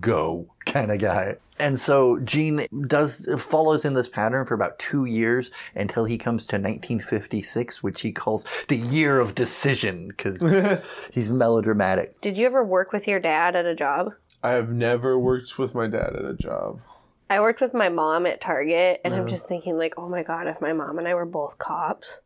[0.00, 1.36] go kind of guy.
[1.58, 6.46] And so Gene does follows in this pattern for about two years until he comes
[6.46, 10.40] to 1956, which he calls the year of decision because
[11.12, 12.18] he's melodramatic.
[12.20, 14.12] Did you ever work with your dad at a job?
[14.42, 16.80] I have never worked with my dad at a job.
[17.28, 20.48] I worked with my mom at Target, and I'm just thinking, like, oh my god,
[20.48, 22.20] if my mom and I were both cops.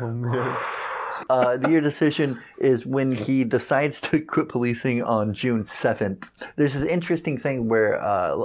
[0.00, 0.56] Oh, man.
[1.30, 6.30] Uh, the year decision is when he decides to quit policing on June 7th.
[6.56, 8.36] There's this interesting thing where uh,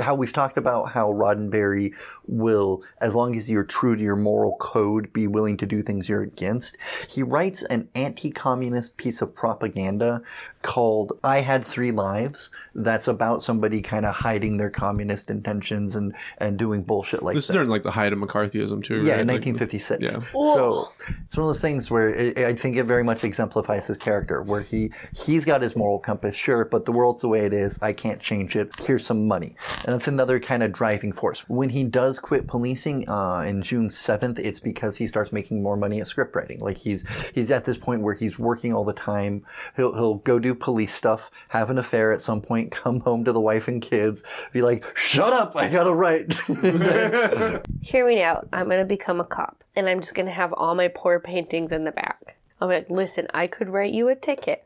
[0.00, 1.94] how we've talked about how Roddenberry
[2.26, 6.08] will, as long as you're true to your moral code, be willing to do things
[6.08, 6.76] you're against.
[7.08, 10.22] He writes an anti-communist piece of propaganda
[10.62, 16.14] called "I Had Three Lives." That's about somebody kind of hiding their communist intentions and
[16.38, 19.02] and doing bullshit like This This is during like the height of McCarthyism too.
[19.04, 19.20] Yeah, right?
[19.22, 20.02] in Like- 1956.
[20.02, 20.20] yeah.
[20.32, 20.88] So
[21.24, 24.42] it's one of those things where it, I think it very much exemplifies his character,
[24.42, 27.78] where he he's got his moral compass, sure, but the world's the way it is.
[27.82, 28.70] I can't change it.
[28.78, 31.48] Here's some money, and that's another kind of driving force.
[31.48, 35.76] When he does quit policing uh, in June 7th, it's because he starts making more
[35.76, 36.60] money at script writing.
[36.60, 39.44] Like he's he's at this point where he's working all the time.
[39.74, 43.32] He'll he'll go do police stuff, have an affair at some point, come home to
[43.32, 44.22] the wife and kids,
[44.52, 46.34] be like, "Shut up, I gotta write."
[47.82, 48.48] Hear me out.
[48.52, 51.84] I'm gonna become a cop, and I'm just gonna have all my poor paintings in
[51.84, 52.36] the back.
[52.60, 54.64] I'm like, listen, I could write you a ticket,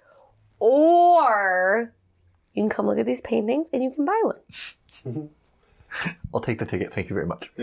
[0.59, 1.93] or
[2.55, 5.31] you can come look at these paintings and you can buy one.
[6.35, 6.93] I'll take the ticket.
[6.93, 7.51] Thank you very much.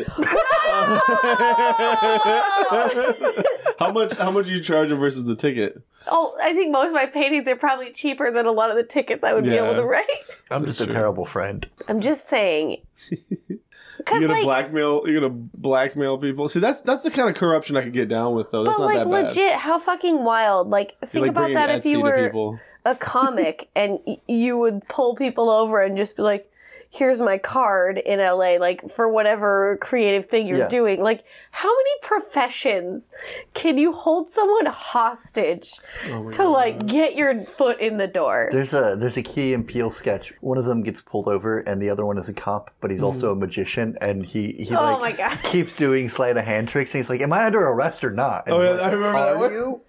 [3.78, 4.14] How much?
[4.16, 5.82] How much you charge versus the ticket?
[6.08, 8.84] Oh, I think most of my paintings are probably cheaper than a lot of the
[8.84, 10.08] tickets I would be able to write.
[10.50, 10.94] I'm just a true.
[10.94, 11.68] terrible friend.
[11.88, 12.82] I'm just saying.
[14.10, 15.04] You're gonna like, blackmail.
[15.06, 16.50] You're gonna blackmail people.
[16.50, 18.64] See, that's that's the kind of corruption I could get down with, though.
[18.64, 19.26] That's but not like that bad.
[19.28, 20.70] legit, how fucking wild!
[20.70, 25.16] Like, think like about that if you were a comic and y- you would pull
[25.16, 26.50] people over and just be like,
[26.94, 30.68] here's my card in LA, like for whatever creative thing you're Yeah.
[30.68, 31.02] doing.
[31.02, 33.12] Like, how many professions
[33.56, 35.80] can you hold someone hostage
[36.12, 38.50] Oh to like get your foot in the door?
[38.52, 40.34] There's a there's a Key and Peele sketch.
[40.42, 43.02] One of them gets pulled over, and the other one is a cop, but he's
[43.04, 45.38] also a magician, and he he Oh like my God.
[45.44, 46.94] keeps doing sleight of hand tricks.
[46.94, 49.20] And he's like, "Am I under arrest or not?" And Oh, yeah, like, I remember
[49.20, 49.52] that Are one.
[49.54, 49.82] you?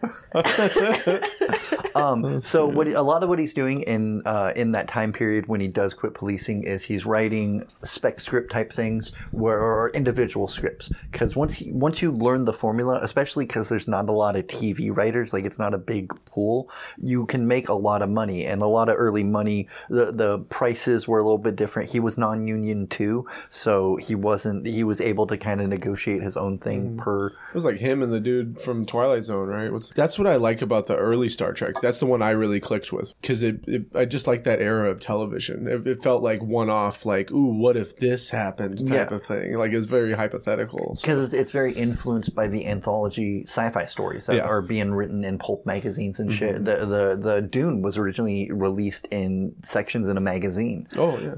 [1.95, 5.47] um, so what a lot of what he's doing in uh, in that time period
[5.47, 10.47] when he does quit policing is he's writing spec script type things where or individual
[10.47, 14.37] scripts because once you, once you learn the formula, especially because there's not a lot
[14.37, 18.09] of TV writers, like it's not a big pool, you can make a lot of
[18.09, 19.69] money and a lot of early money.
[19.91, 21.91] The the prices were a little bit different.
[21.91, 24.67] He was non-union too, so he wasn't.
[24.67, 26.99] He was able to kind of negotiate his own thing mm.
[26.99, 27.29] per.
[27.29, 29.73] It was like him and the dude from Twilight Zone, right?
[29.73, 31.75] Was that's what I like about the early Star Trek.
[31.83, 34.91] That's the one I really clicked with because it, it I just like that era
[34.91, 35.67] of television.
[35.67, 39.17] It, it felt like one off, like ooh, what if this happened type Yeah.
[39.17, 39.57] of thing.
[39.57, 40.95] Like it's very hypothetical.
[40.97, 44.43] So- because it's, it's very influenced by the anthology sci-fi stories that Yeah.
[44.43, 46.57] are being written in pulp magazines and shit.
[46.57, 46.65] Mm-hmm.
[46.65, 50.87] The, the the Dune was originally released in sections in a magazine.
[50.97, 51.35] oh yeah.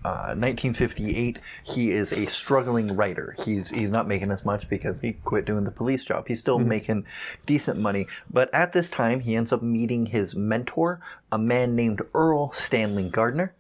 [0.06, 3.36] Uh, 1958, he is a struggling writer.
[3.44, 6.30] He's he's not making as much because he quit doing the police job.
[6.30, 7.06] He's still making
[7.46, 12.02] decent money, but at this time, he ends up meeting his mentor, a man named
[12.14, 13.54] Earl Stanley Gardner.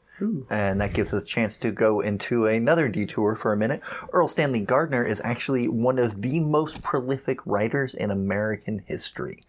[0.49, 3.81] And that gives us a chance to go into another detour for a minute.
[4.13, 9.39] Earl Stanley Gardner is actually one of the most prolific writers in American history.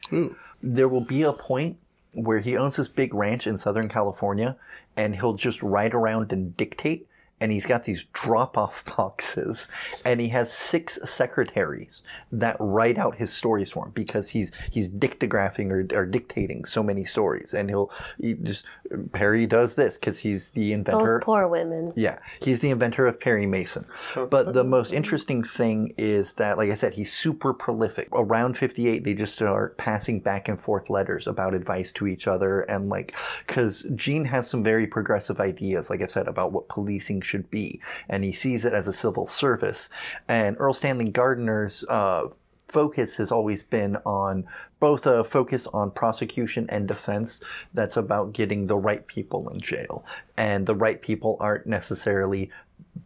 [0.61, 1.79] There will be a point
[2.17, 4.57] where he owns this big ranch in Southern California
[4.97, 7.07] and he'll just ride around and dictate.
[7.39, 9.69] And he's got these drop off boxes
[10.07, 12.03] and he has six secretaries
[12.33, 16.83] that write out his stories for him because he's, he's dictagraphing or, or dictating so
[16.83, 17.53] many stories.
[17.53, 18.65] And he'll, he just,
[19.13, 20.99] Perry does this because he's the inventor.
[20.99, 21.25] Those inventor.
[21.25, 21.93] poor women.
[21.97, 23.87] Yeah, he's the inventor of Perry Mason.
[24.31, 28.09] But the most interesting thing is that, like I said, he's super prolific.
[28.13, 32.61] Around 58, they just start passing back and forth letters about advice to each other.
[32.63, 33.15] And, like,
[33.47, 37.81] because Gene has some very progressive ideas, like I said, about what policing should be.
[38.09, 39.89] And he sees it as a civil service.
[40.29, 42.29] And Earl Stanley Gardner's, uh,
[42.69, 44.45] focus has always been on
[44.81, 47.41] both a focus on prosecution and defense
[47.73, 50.05] that's about getting the right people in jail.
[50.37, 52.51] And the right people aren't necessarily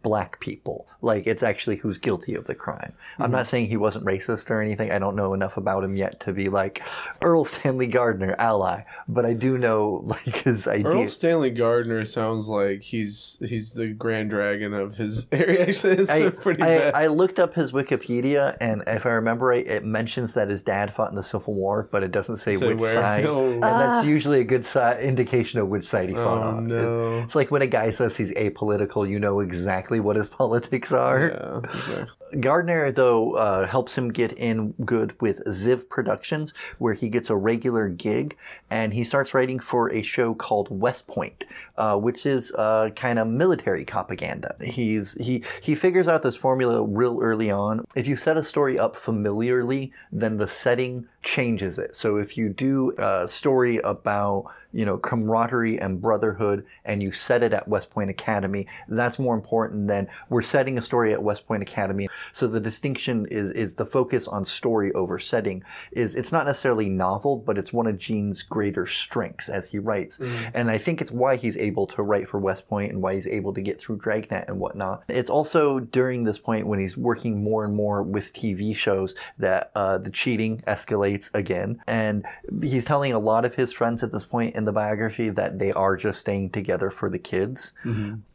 [0.03, 0.87] black people.
[1.01, 2.93] Like it's actually who's guilty of the crime.
[3.17, 3.33] I'm mm-hmm.
[3.33, 4.91] not saying he wasn't racist or anything.
[4.91, 6.83] I don't know enough about him yet to be like
[7.21, 8.83] Earl Stanley Gardner, ally.
[9.07, 10.87] But I do know like his idea.
[10.87, 15.67] Earl Stanley Gardner sounds like he's he's the grand dragon of his area.
[15.67, 16.93] Actually, it's I, pretty I, bad.
[16.93, 20.93] I looked up his Wikipedia, and if I remember right, it mentions that his dad
[20.93, 22.93] fought in the Civil War, but it doesn't say, Say which where.
[22.93, 23.23] side.
[23.23, 23.51] No.
[23.51, 24.03] And that's ah.
[24.03, 26.67] usually a good si- indication of which side he fought Oh, on.
[26.67, 27.17] no.
[27.17, 30.91] It- it's like when a guy says he's apolitical, you know exactly what his politics
[30.91, 31.29] are.
[31.29, 32.20] yeah, exactly.
[32.39, 37.35] Gardner, though, uh, helps him get in good with Ziv Productions, where he gets a
[37.35, 38.37] regular gig,
[38.69, 41.45] and he starts writing for a show called West Point,
[41.77, 44.55] uh, which is uh, kind of military propaganda.
[44.61, 47.85] He's he he figures out this formula real early on.
[47.95, 51.95] If you set a story up familiarly, then the setting changes it.
[51.95, 57.43] So if you do a story about you know camaraderie and brotherhood, and you set
[57.43, 61.45] it at West Point Academy, that's more important than we're setting a story at West
[61.45, 62.07] Point Academy.
[62.33, 65.63] So the distinction is is the focus on story over setting.
[65.91, 70.19] Is it's not necessarily novel, but it's one of Gene's greater strengths as he writes,
[70.53, 73.27] and I think it's why he's able to write for West Point and why he's
[73.27, 75.03] able to get through Dragnet and whatnot.
[75.07, 79.71] It's also during this point when he's working more and more with TV shows that
[79.75, 82.25] uh, the cheating escalates again, and
[82.61, 85.71] he's telling a lot of his friends at this point in the biography that they
[85.71, 87.73] are just staying together for the kids.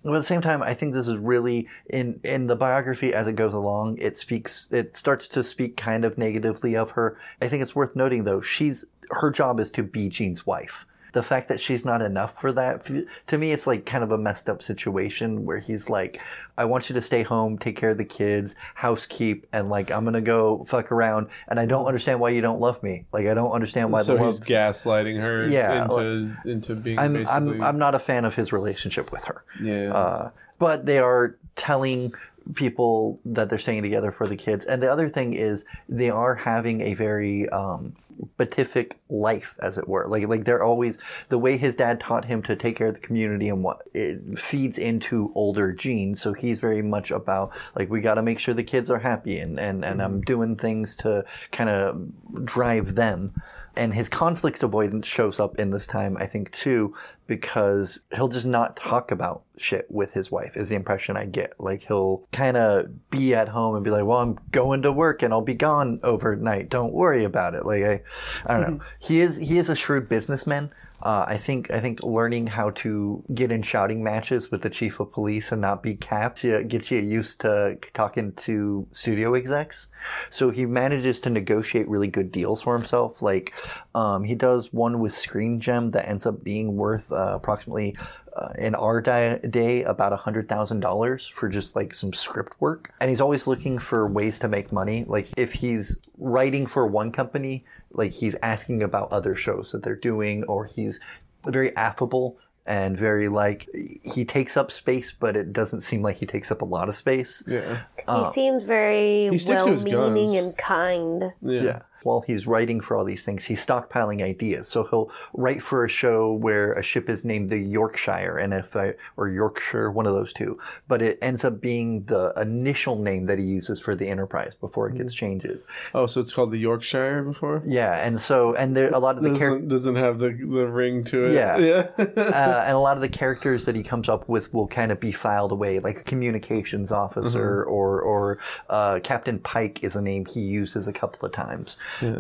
[0.02, 3.26] But at the same time, I think this is really in in the biography as
[3.28, 3.75] it goes along.
[3.98, 4.70] It speaks.
[4.72, 7.16] It starts to speak kind of negatively of her.
[7.40, 8.40] I think it's worth noting though.
[8.40, 10.86] She's her job is to be Gene's wife.
[11.12, 12.84] The fact that she's not enough for that,
[13.28, 16.20] to me, it's like kind of a messed up situation where he's like,
[16.58, 20.04] I want you to stay home, take care of the kids, housekeep, and like, I'm
[20.04, 23.06] gonna go fuck around, and I don't understand why you don't love me.
[23.12, 27.14] Like, I don't understand why So the he's gaslighting her Yeah, into into being I'm,
[27.14, 29.42] basically I'm, I'm not a fan of his relationship with her.
[29.58, 29.94] yeah.
[29.94, 32.12] Uh, but they are telling
[32.54, 34.64] people that they're staying together for the kids.
[34.64, 37.94] And the other thing is they are having a very um,
[38.36, 40.06] beatific life, as it were.
[40.06, 43.00] Like like they're always the way his dad taught him to take care of the
[43.00, 46.20] community and what it feeds into older genes.
[46.20, 49.38] So he's very much about like we got to make sure the kids are happy
[49.38, 53.32] and and and I'm doing things to kind of drive them
[53.76, 56.94] and his conflict avoidance shows up in this time, I think, too,
[57.26, 61.54] because he'll just not talk about shit with his wife, is the impression I get.
[61.58, 65.22] Like, he'll kind of be at home and be like, well, I'm going to work
[65.22, 66.70] and I'll be gone overnight.
[66.70, 67.66] Don't worry about it.
[67.66, 68.02] Like, I,
[68.46, 68.76] I don't know.
[68.78, 68.88] Mm-hmm.
[68.98, 70.70] He is, he is a shrewd businessman.
[71.02, 74.98] Uh, I think I think learning how to get in shouting matches with the chief
[75.00, 79.88] of police and not be capped gets you used to talking to studio execs.
[80.30, 83.22] So he manages to negotiate really good deals for himself.
[83.22, 83.54] Like
[83.94, 87.96] um, he does one with Screen Gem that ends up being worth uh, approximately
[88.36, 92.54] uh, in our di- day about a hundred thousand dollars for just like some script
[92.60, 92.92] work.
[93.00, 95.04] And he's always looking for ways to make money.
[95.06, 97.64] Like if he's writing for one company,
[97.96, 101.00] like he's asking about other shows that they're doing, or he's
[101.44, 103.68] very affable and very like
[104.02, 106.94] he takes up space, but it doesn't seem like he takes up a lot of
[106.94, 107.42] space.
[107.46, 107.82] yeah.
[107.96, 111.32] he um, seems very He sticks to his well-meaning and kind.
[111.40, 111.62] Yeah.
[111.62, 111.82] Yeah.
[112.06, 114.68] While he's writing for all these things, he's stockpiling ideas.
[114.68, 118.76] So he'll write for a show where a ship is named the Yorkshire, and if
[118.76, 123.26] I, or Yorkshire, one of those two, but it ends up being the initial name
[123.26, 125.48] that he uses for the Enterprise before it gets changed.
[125.94, 127.62] Oh, so it's called the Yorkshire before?
[127.66, 129.68] Yeah, and so and there a lot of the characters.
[129.68, 131.32] Doesn't, have the the ring to it.
[131.32, 131.58] Yeah.
[131.58, 131.88] yeah.
[131.98, 135.00] uh, and a lot of the characters that he comes up with will kind of
[135.00, 138.38] be filed away, like a communications officer or or
[138.70, 141.76] uh, Captain Pike is a name he uses a couple of times.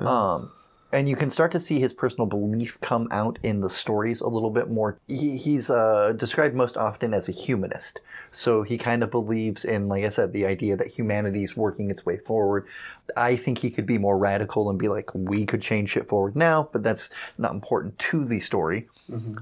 [0.06, 0.50] Um,
[0.92, 4.28] and you can start to see his personal belief come out in the stories a
[4.28, 4.98] little bit more.
[5.08, 8.00] He, he's uh, described most often as a humanist.
[8.30, 11.90] So he kind of believes in, like I said, the idea that humanity is working
[11.90, 12.66] its way forward.
[13.16, 16.36] I think he could be more radical and be like, we could change shit forward
[16.36, 18.88] now, but that's not important to the story.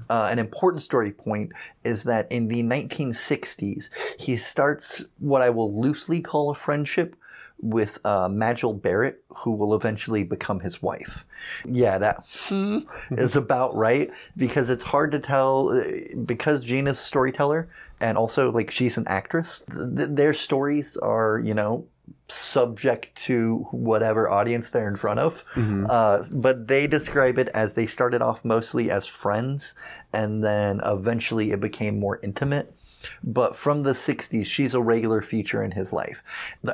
[0.09, 1.51] Uh, an important story point
[1.83, 7.15] is that in the 1960s, he starts what I will loosely call a friendship
[7.59, 11.25] with uh, Majel Barrett, who will eventually become his wife.
[11.65, 12.79] Yeah, that hmm
[13.11, 15.83] is about right because it's hard to tell uh,
[16.25, 17.67] because Gene is a storyteller
[18.01, 19.63] and also like she's an actress.
[19.71, 21.87] Th- their stories are, you know,
[22.27, 25.45] subject to whatever audience they're in front of.
[25.89, 29.75] Uh, but they describe it as they started off mostly as friends
[30.11, 32.74] and then eventually it became more intimate.
[33.23, 36.23] But from the 60s, she's a regular feature in his life.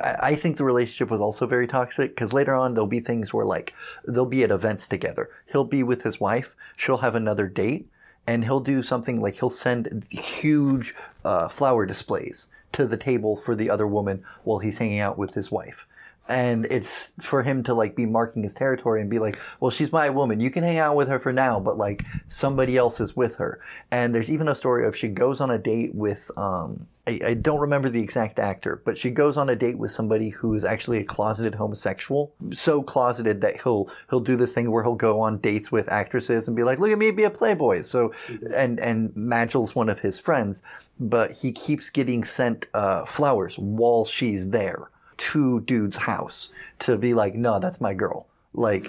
[0.02, 3.46] I think the relationship was also very toxic because later on, there'll be things where,
[3.46, 3.74] like,
[4.06, 5.30] they'll be at events together.
[5.50, 7.88] He'll be with his wife, she'll have another date,
[8.26, 13.54] and he'll do something like he'll send huge uh, flower displays to the table for
[13.54, 15.86] the other woman while he's hanging out with his wife.
[16.28, 19.92] And it's for him to like be marking his territory and be like, well, she's
[19.92, 20.40] my woman.
[20.40, 23.60] You can hang out with her for now, but like somebody else is with her.
[23.90, 27.34] And there's even a story of she goes on a date with, um, I, I
[27.34, 30.64] don't remember the exact actor, but she goes on a date with somebody who is
[30.64, 32.32] actually a closeted homosexual.
[32.52, 36.46] So closeted that he'll he'll do this thing where he'll go on dates with actresses
[36.46, 38.12] and be like, "Look at me, be a playboy." So,
[38.54, 40.62] and and Majel's one of his friends,
[41.00, 44.91] but he keeps getting sent uh, flowers while she's there
[45.30, 46.50] to dude's house
[46.80, 48.84] to be like, "No, that's my girl." Like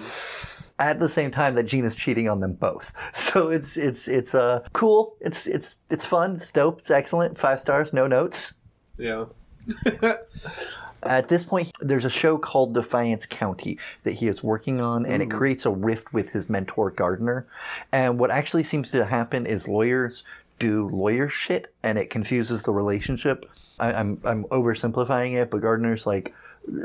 [0.80, 2.94] at the same time that Gene is cheating on them both.
[3.34, 5.16] So it's it's it's uh cool.
[5.20, 6.36] It's it's it's fun.
[6.36, 6.80] It's dope.
[6.80, 7.36] It's excellent.
[7.38, 7.94] Five stars.
[7.94, 8.54] No notes.
[8.98, 9.26] yeah.
[11.06, 15.22] At this point, there's a show called Defiance County that he is working on, and
[15.22, 17.46] it creates a rift with his mentor Gardner.
[17.92, 20.24] And what actually seems to happen is lawyers
[20.60, 23.50] do lawyer shit, and it confuses the relationship.
[23.80, 26.34] I, I'm I'm oversimplifying it, but Gardner's like,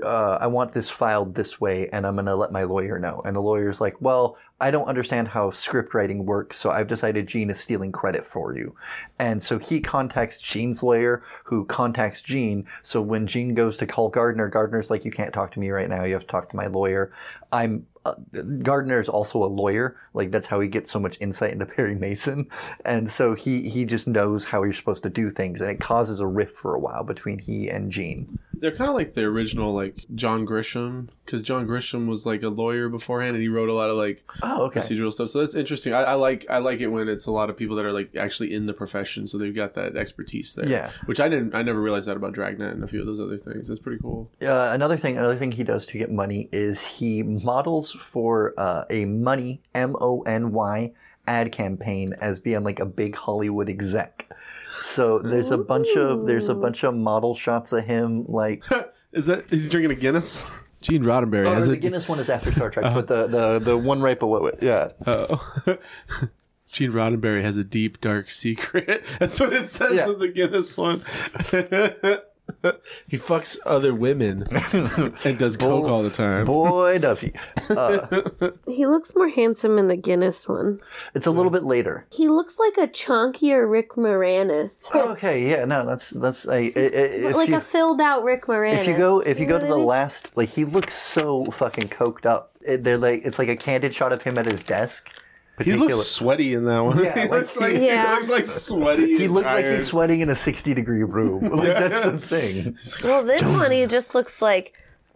[0.03, 3.23] uh, I want this filed this way, and I'm to let my lawyer know.
[3.25, 7.29] And the lawyer's like, Well, I don't understand how script writing works, so I've decided
[7.29, 8.75] Gene is stealing credit for you.
[9.19, 12.67] And so he contacts Gene's lawyer, who contacts Gene.
[12.83, 15.89] So when Gene goes to call Gardner, Gardner's like, You can't talk to me right
[15.89, 16.05] now.
[16.05, 17.13] You have to talk to my lawyer.
[17.53, 17.87] I'm.
[18.09, 19.97] Uh, Gardner is also a lawyer.
[20.15, 22.49] Like that's how he gets so much insight into Perry Mason,
[22.85, 26.21] and so he he just knows how you're supposed to do things, and it causes
[26.21, 28.39] a rift for a while between he and Gene.
[28.61, 32.49] They're kind of like the original, like John Grisham, because John Grisham was like a
[32.49, 34.81] lawyer beforehand, and he wrote a lot of like Oh, okay.
[34.81, 35.29] procedural stuff.
[35.31, 35.93] So that's interesting.
[35.95, 38.17] I, I like I like it when it's a lot of people that are like
[38.17, 40.69] actually in the profession, so they've got that expertise there.
[40.69, 40.91] Yeah.
[41.07, 41.55] which I didn't.
[41.55, 43.69] I never realized that about Dragnet and a few of those other things.
[43.69, 44.31] That's pretty cool.
[44.43, 48.85] Uh, another thing, another thing he does to get money is he models for uh,
[48.91, 50.93] a money M O N Y
[51.27, 54.25] ad campaign as being like a big Hollywood exec.
[54.83, 58.65] So there's a bunch of there's a bunch of model shots of him like
[59.13, 60.45] Is that is he drinking a Guinness?
[60.81, 61.81] Gene Roddenberry oh, has the it.
[61.81, 64.91] Guinness one is after Star Trek, but the, the the one right below it, yeah.
[65.07, 65.43] Oh.
[66.71, 69.05] Gene Roddenberry has a deep, dark secret.
[69.19, 70.07] That's what it says Yeah.
[70.07, 71.01] with the Guinness one.
[73.09, 74.47] He fucks other women
[75.25, 76.47] and does coke all the time.
[76.47, 77.33] Boy, does he!
[77.71, 78.07] Uh,
[78.67, 80.81] he looks more handsome in the Guinness one.
[81.15, 82.07] It's a little bit later.
[82.11, 84.85] He looks like a chunkier Rick Moranis.
[84.95, 88.45] Okay, yeah, no, that's that's a, i- i- if like you, a filled out Rick
[88.47, 88.79] Moranis.
[88.81, 89.87] If you go, if you know go to the I mean?
[89.87, 92.53] last, like he looks so fucking coked up.
[92.67, 95.13] It, they're like, it's like a candid shot of him at his desk.
[95.61, 97.03] He looks sweaty in that one.
[97.03, 98.11] Yeah, he like looks like, he- Yeah.
[98.11, 99.17] he looks like sweaty.
[99.19, 101.49] He and looks like he's sweating in a sixty degree room.
[101.59, 102.79] Like that's the thing.
[103.03, 104.75] Well, this one he just looks like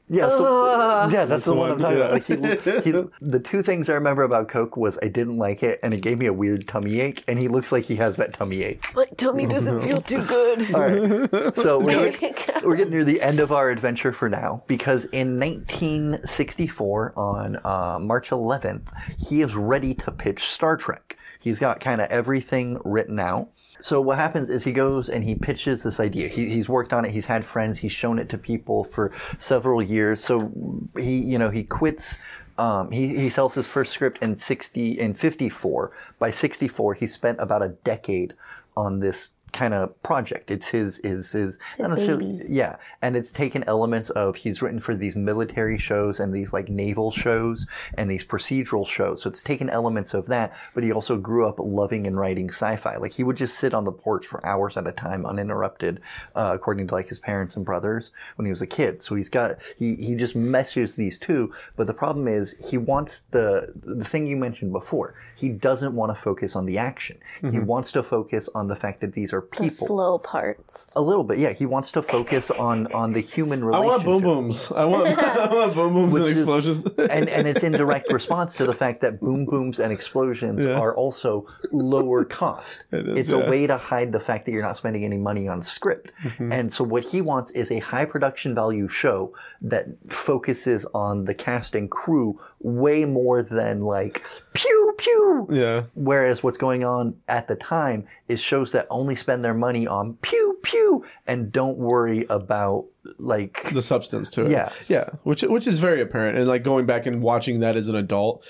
[0.09, 1.13] Yeah, so, Ugh.
[1.13, 2.55] yeah, that's, the the one, one, I'm talking yeah.
[2.55, 2.65] about.
[2.65, 5.79] Like he, he, the two things I remember about Coke was I didn't like it,
[5.83, 8.35] and it gave me a weird tummy ache, and he looks like he has that
[8.35, 8.85] tummy ache.
[8.95, 10.75] my tummy doesn't feel too good.
[10.75, 11.57] All right.
[11.57, 15.39] So we're getting, we're getting near the end of our adventure for now because in
[15.39, 21.17] 1964, on uh, March 11th, he is ready to pitch Star Trek.
[21.39, 23.51] He's got kind of everything written out.
[23.83, 26.29] So what happens is he goes and he pitches this idea.
[26.29, 27.11] He, he's worked on it.
[27.11, 27.79] He's had friends.
[27.79, 30.23] He's shown it to people for several years.
[30.25, 30.53] So
[30.97, 32.17] he, you know, he quits
[32.59, 35.91] Um, he, he sells his first script in 60 in 54.
[36.19, 38.35] By 64, he spent about a decade
[38.77, 40.51] on this kind of project.
[40.51, 42.45] It's his his his, not necessarily baby.
[42.49, 46.69] yeah, and it's taken elements of he's written for these military shows and these like
[46.69, 49.23] naval shows and these procedural shows.
[49.23, 52.97] So it's taken elements of that, but he also grew up loving and writing sci-fi.
[52.97, 56.01] Like he would just sit on the porch for hours at a time uninterrupted,
[56.35, 59.01] uh, according to like his parents and brothers when he was a kid.
[59.03, 63.21] So he's got he he just meshes these two, but the problem is he wants
[63.31, 65.15] the the thing you mentioned before.
[65.37, 67.19] He doesn't want to focus on the action.
[67.51, 70.93] He wants to focus on the fact that these are The slow parts.
[70.97, 71.53] A little bit, yeah.
[71.53, 74.71] He wants to focus on on the human I want boom booms.
[74.73, 76.85] I want, I want boom booms and Which is- explosions.
[77.11, 80.79] and and it's in direct response to the fact that boom booms and explosions Yeah.
[80.79, 82.85] are also lower cost.
[82.93, 83.45] It is, it's yeah.
[83.47, 86.13] a way to hide the fact that you're not spending any money on script.
[86.23, 86.53] Mm-hmm.
[86.53, 89.33] And so what he wants is a high production value show
[89.63, 95.47] that focuses on the cast and crew way more than like pew pew.
[95.51, 95.83] yeah.
[95.95, 100.15] Whereas what's going on at the time is shows that only spend their money on
[100.23, 102.87] pew pew and don't worry about
[103.19, 104.51] like the substance to it.
[104.51, 104.71] Yeah.
[104.89, 106.39] yeah, which which is very apparent.
[106.39, 108.47] And like going back and watching that as an adult,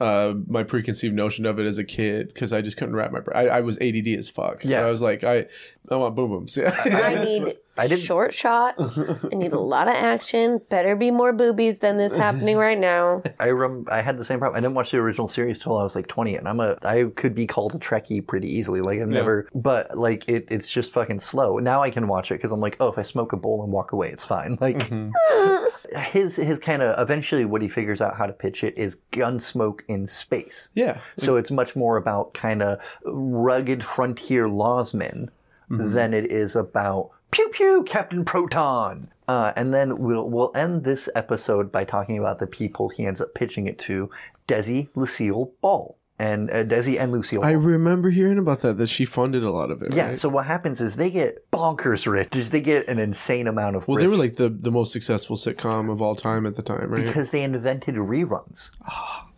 [0.00, 3.20] uh, my preconceived notion of it as a kid because I just couldn't wrap my
[3.20, 3.48] brain.
[3.48, 4.62] I, I was ADD as fuck.
[4.64, 4.76] Yeah.
[4.76, 5.46] so I was like, I
[5.90, 6.56] I want boom booms.
[6.56, 8.98] Yeah, I need I didn't- short shots.
[8.98, 10.60] I need a lot of action.
[10.68, 13.22] Better be more boobies than this happening right now.
[13.40, 14.56] I rem- I had the same problem.
[14.56, 17.04] I didn't watch the original series till I was like 20, and I'm a I
[17.14, 18.80] could be called a Trekkie pretty easily.
[18.80, 21.58] Like I've never, but like it, it's just fucking slow.
[21.58, 23.72] Now I can watch it because I'm like, oh, if I smoke a bowl and
[23.72, 24.58] walk away, it's fine.
[24.66, 25.98] Like mm-hmm.
[26.10, 29.82] his his kind of eventually what he figures out how to pitch it is Gunsmoke
[29.86, 30.70] in space.
[30.74, 30.98] yeah.
[31.16, 35.28] So it's much more about kind of rugged frontier lawsmen
[35.70, 35.92] mm-hmm.
[35.92, 39.10] than it is about pew pew Captain Proton.
[39.28, 43.20] Uh, and then we'll we'll end this episode by talking about the people he ends
[43.20, 44.08] up pitching it to:
[44.46, 47.42] Desi, Lucille Ball, and uh, Desi and Lucille.
[47.42, 48.78] I remember hearing about that.
[48.78, 49.92] That she funded a lot of it.
[49.92, 50.08] yeah.
[50.08, 50.16] right?
[50.16, 52.30] So what happens is they get bonkers rich.
[52.30, 54.92] Just They get an insane amount of well, rich they were like the the most
[54.92, 57.04] successful sitcom of all time at the time, right?
[57.04, 58.70] because they invented reruns.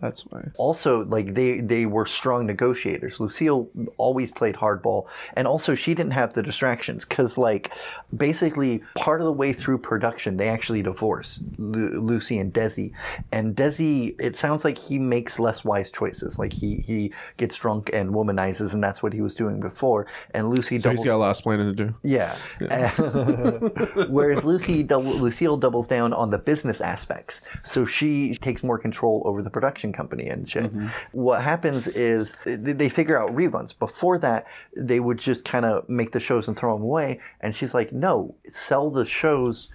[0.00, 0.50] That's why.
[0.58, 3.20] also like they they were strong negotiators.
[3.20, 5.08] Lucille always played hardball.
[5.34, 7.72] And also she didn't have the distractions because like
[8.16, 12.92] basically part of the way through production they actually divorce Lu- lucy and desi.
[13.32, 16.38] And desi it sounds like he makes less wise choices.
[16.38, 20.06] Like he he gets drunk and womanizes and that's what he was doing before.
[20.32, 21.94] And lucy So he's got a lot of explaining to do.
[22.02, 22.36] yeah.
[24.08, 29.22] Whereas Lucy, double, Lucille doubles down on the business aspects, so she takes more control
[29.24, 30.70] over the production company and shit.
[31.12, 33.78] What happens is they figure out reruns.
[33.78, 37.20] Before that, they would just kind of make the shows and throw them away.
[37.40, 39.68] And she's like, "No, sell the shows."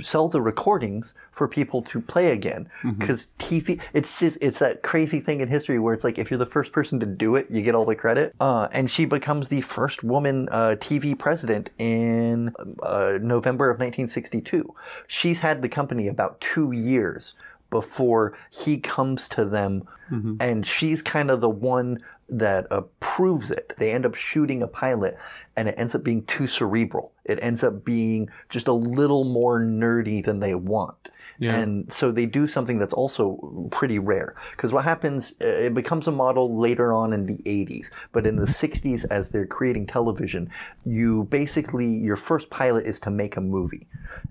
[0.00, 3.80] Sell the recordings for people to play again because TV.
[3.94, 6.72] It's just it's that crazy thing in history where it's like if you're the first
[6.72, 8.34] person to do it, you get all the credit.
[8.38, 12.52] Uh, and she becomes the first woman uh, TV president in
[12.82, 14.74] uh, November of 1962.
[15.08, 17.32] She's had the company about two years
[17.72, 20.36] before he comes to them, mm-hmm.
[20.38, 21.98] and she's kind of the one
[22.28, 23.72] that approves it.
[23.78, 25.16] They end up shooting a pilot,
[25.56, 27.12] and it ends up being too cerebral.
[27.24, 31.08] It ends up being just a little more nerdy than they want.
[31.38, 31.56] Yeah.
[31.56, 34.34] And so they do something that's also pretty rare.
[34.52, 37.90] Because what happens, uh, it becomes a model later on in the 80s.
[38.12, 40.50] But in the 60s, as they're creating television,
[40.84, 43.88] you basically, your first pilot is to make a movie.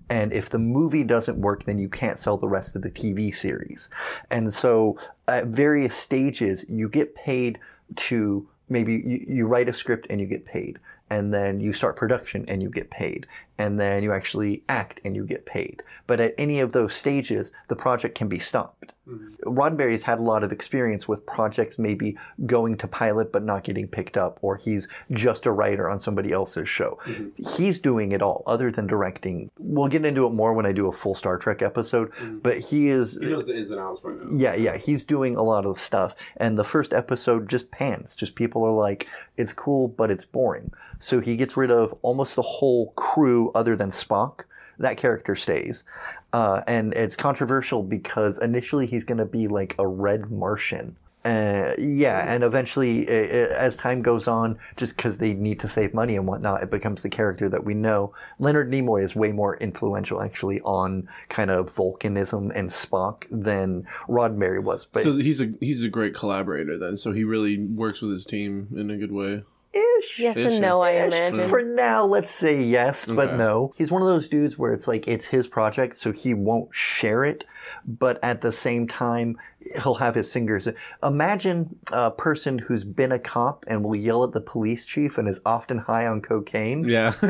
[0.08, 3.34] And if the movie doesn't work, then you can't sell the rest of the TV
[3.34, 3.88] series.
[4.30, 4.98] And so
[5.28, 7.58] at various stages, you get paid
[7.96, 10.78] to maybe you, you write a script and you get paid
[11.10, 13.26] and then you start production and you get paid
[13.58, 17.52] and then you actually act and you get paid but at any of those stages
[17.68, 19.48] the project can be stopped mm-hmm.
[19.48, 23.86] roddenberry's had a lot of experience with projects maybe going to pilot but not getting
[23.86, 27.28] picked up or he's just a writer on somebody else's show mm-hmm.
[27.56, 30.88] he's doing it all other than directing we'll get into it more when i do
[30.88, 32.38] a full star trek episode mm-hmm.
[32.38, 34.26] but he is the ins and outs right now.
[34.32, 36.14] yeah, yeah, he's doing a lot of stuff.
[36.36, 38.14] And the first episode just pans.
[38.14, 40.72] Just people are like, it's cool, but it's boring.
[40.98, 44.44] So he gets rid of almost the whole crew other than Spock.
[44.78, 45.84] That character stays.
[46.32, 50.96] Uh, and it's controversial because initially he's going to be like a red Martian.
[51.24, 55.68] Uh, yeah, and eventually, uh, uh, as time goes on, just because they need to
[55.68, 58.12] save money and whatnot, it becomes the character that we know.
[58.40, 64.62] Leonard Nimoy is way more influential, actually, on kind of Vulcanism and Spock than Roddenberry
[64.62, 64.84] was.
[64.84, 66.96] But So he's a he's a great collaborator then.
[66.96, 69.44] So he really works with his team in a good way.
[69.72, 70.18] Ish.
[70.18, 71.06] Yes Is and no, I Ish.
[71.14, 71.44] imagine.
[71.48, 73.36] For now, let's say yes, but Okay.
[73.36, 73.72] no.
[73.76, 77.24] He's one of those dudes where it's like it's his project, so he won't share
[77.24, 77.44] it.
[77.86, 79.36] But at the same time,
[79.82, 80.68] he'll have his fingers.
[81.02, 85.28] Imagine a person who's been a cop and will yell at the police chief and
[85.28, 87.12] is often high on cocaine, Yeah.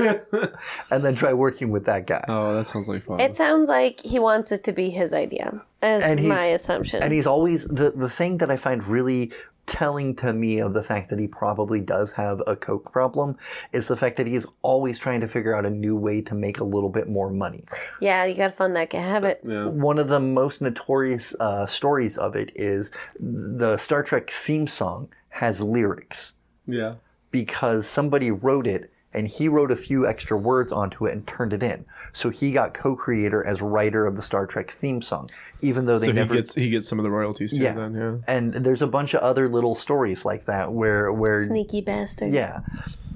[0.91, 2.25] and then try working with that guy.
[2.29, 3.21] oh, that sounds like fun.
[3.21, 5.63] It sounds like he wants it to be his idea.
[5.81, 7.03] As And my assumption.
[7.03, 9.33] And he's always the the thing that I find really
[9.67, 13.37] telling to me of the fact that he probably does have a coke problem
[13.73, 16.59] is the fact that he's always trying to figure out a new way to make
[16.59, 17.63] a little bit more money.
[18.01, 19.41] yeah, you gotta fund that habit.
[19.47, 19.67] yeah.
[19.67, 25.09] One of the most notorious uh, stories of it is the Star Trek theme song
[25.31, 26.35] has lyrics
[26.67, 26.95] Yeah.
[27.31, 31.53] because somebody wrote it and he wrote a few extra words onto it and turned
[31.53, 31.85] it in.
[32.13, 36.07] So he got co-creator as writer of the Star Trek theme song, even though they
[36.07, 37.63] So he never gets he gets some of the royalties too.
[37.63, 37.75] Yeah.
[37.75, 38.17] Then yeah.
[38.29, 42.33] and there's a bunch of other little stories like that where where Sneaky bastard.
[42.33, 42.61] yeah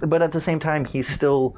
[0.06, 1.56] but at the same time he's still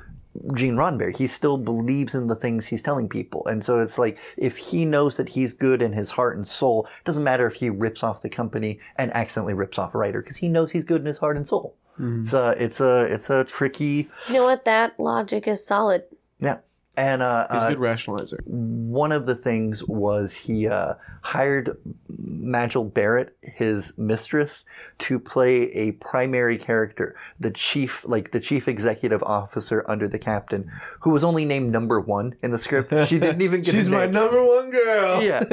[0.54, 1.16] Gene Roddenberry.
[1.16, 3.44] He still believes in the things he's telling people.
[3.46, 6.84] And so it's like if he knows that he's good in his heart and soul,
[6.84, 10.20] it doesn't matter if he rips off the company and accidentally rips off a writer
[10.22, 11.74] because he knows he's good in his heart and soul.
[11.98, 12.20] Mm.
[12.22, 14.64] It's a it's a it's a tricky You know what?
[14.64, 16.04] That logic is solid.
[16.38, 16.58] yeah.
[16.98, 18.40] And uh, He's uh, a good rationalizer.
[18.44, 21.78] one of the things was he uh, hired
[22.08, 24.64] Majel Barrett, his mistress,
[24.98, 30.68] to play a primary character, the chief, like the chief executive officer under the captain,
[31.00, 32.92] who was only named number one in the script.
[33.06, 33.72] She didn't even get.
[33.74, 35.22] She's my number one girl.
[35.22, 35.44] Yeah.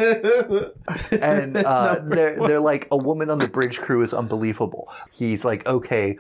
[1.12, 4.92] and uh, they're they're like a woman on the bridge crew is unbelievable.
[5.12, 6.18] He's like, okay,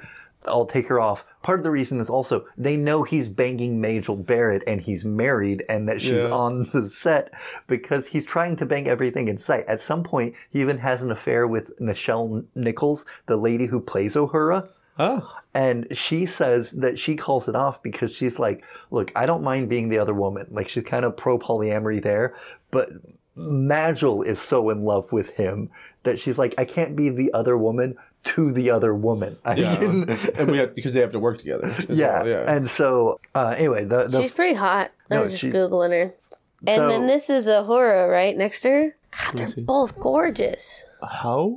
[0.47, 1.25] I'll take her off.
[1.43, 5.63] Part of the reason is also they know he's banging Majel Barrett and he's married
[5.69, 6.29] and that she's Yeah.
[6.31, 7.31] on the set
[7.67, 9.65] because he's trying to bang everything in sight.
[9.67, 14.15] At some point, he even has an affair with Nichelle Nichols, the lady who plays
[14.15, 14.67] Uhura.
[14.97, 15.39] Oh.
[15.53, 19.69] And she says that she calls it off because she's like, look, I don't mind
[19.69, 20.47] being the other woman.
[20.49, 22.33] Like she's kind of pro polyamory there,
[22.71, 22.89] but
[23.35, 25.69] Majel is so in love with him
[26.05, 29.35] that she's like, I can't be the other woman to the other woman.
[29.45, 29.75] I Yeah.
[29.75, 31.71] can, and we have because they have to work together.
[31.89, 32.23] yeah.
[32.23, 32.51] well, yeah.
[32.55, 34.91] And so, uh, anyway, the, the She's pretty hot.
[35.11, 36.13] I No, was just she's- googling her.
[36.65, 38.95] And So- then this is Uhura, right next to her.
[39.11, 39.61] God, they're see.
[39.61, 40.83] both gorgeous.
[41.01, 41.55] How?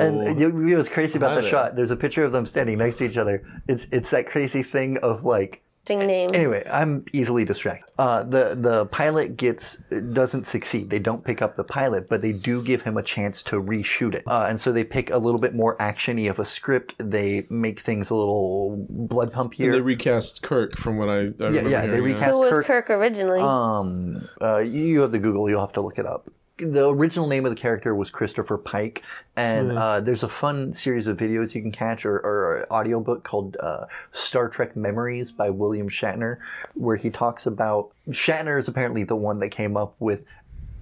[0.00, 1.74] And you, you know what's crazy about the shot?
[1.76, 3.42] There's a picture of them standing next to each other.
[3.66, 6.30] It's it's that crazy thing of like Sing name.
[6.34, 7.90] Anyway, I'm easily distracted.
[7.98, 9.78] Uh, the the pilot gets
[10.12, 10.90] doesn't succeed.
[10.90, 14.14] They don't pick up the pilot, but they do give him a chance to reshoot
[14.14, 14.22] it.
[14.26, 16.94] Uh, and so they pick a little bit more actiony of a script.
[16.98, 19.72] They make things a little blood pumpier.
[19.72, 22.66] they recast Kirk from what I, I remember yeah, they hearing, recast- Who was Kirk-
[22.66, 23.40] Kirk, originally?
[23.40, 25.48] Um, uh, you have the Google.
[25.48, 26.28] You'll have to look it up.
[26.58, 29.04] The original name of the character was Christopher Pike,
[29.36, 33.22] and uh, there's a fun series of videos you can catch, or, or an audiobook
[33.22, 36.38] called uh, Star Trek Memories by William Shatner,
[36.74, 40.24] where he talks about Shatner is apparently the one that came up with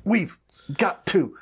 [0.04, 0.38] "We've
[0.78, 1.36] got to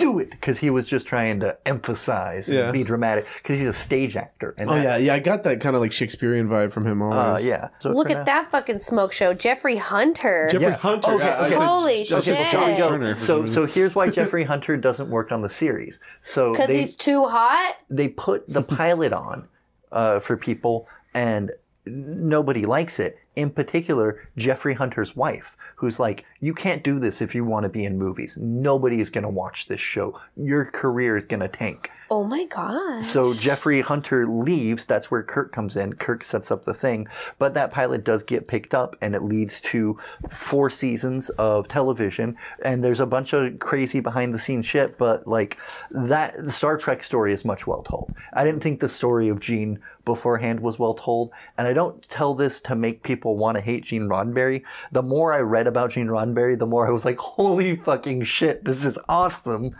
[0.00, 2.62] do it" because he was just trying to emphasize Yeah.
[2.64, 4.54] and be dramatic because he's a stage actor.
[4.58, 5.14] And Oh that- yeah, yeah.
[5.14, 7.46] I got that kind of like Shakespearean vibe from him uh, always.
[7.46, 7.68] yeah.
[7.78, 9.34] So Look for at now- that fucking smoke show.
[9.34, 10.48] Jeffrey Hunter.
[10.50, 10.76] Jeffrey Yeah.
[10.76, 11.12] Hunter.
[11.12, 11.54] Okay, yeah, I okay.
[11.54, 12.50] said- Holy I said shit.
[12.50, 12.88] Johnny Go.
[12.90, 13.74] Turner for So, some so reason.
[13.74, 16.00] here's why Jeffrey Hunter doesn't work on the series.
[16.22, 17.76] So Because they he's too hot?
[17.88, 19.48] they put the pilot on
[19.92, 21.50] uh, for people, and
[21.90, 23.18] nobody likes it.
[23.36, 27.68] In particular, Jeffrey Hunter's wife, who's like, "You can't do this if you want to
[27.68, 28.36] be in movies.
[28.38, 30.18] Nobody is going to watch this show.
[30.36, 33.04] Your career is going to tank." Oh my god.
[33.04, 34.84] So Jeffrey Hunter leaves.
[34.84, 35.92] That's where Kirk comes in.
[35.92, 37.06] Kirk sets up the thing,
[37.38, 39.96] but that pilot does get picked up, and it leads to
[40.28, 42.36] four seasons of television.
[42.64, 44.98] And there's a bunch of crazy behind the scenes shit.
[44.98, 45.56] But like
[45.92, 48.12] that, the Star Trek story is much well told.
[48.32, 52.34] I didn't think the story of Gene beforehand was well told, and I don't tell
[52.34, 54.62] this to make people want to hate Gene Roddenberry.
[54.92, 58.64] The more I read about Gene Roddenberry, the more I was like, "Holy fucking shit,
[58.64, 59.70] this is awesome!"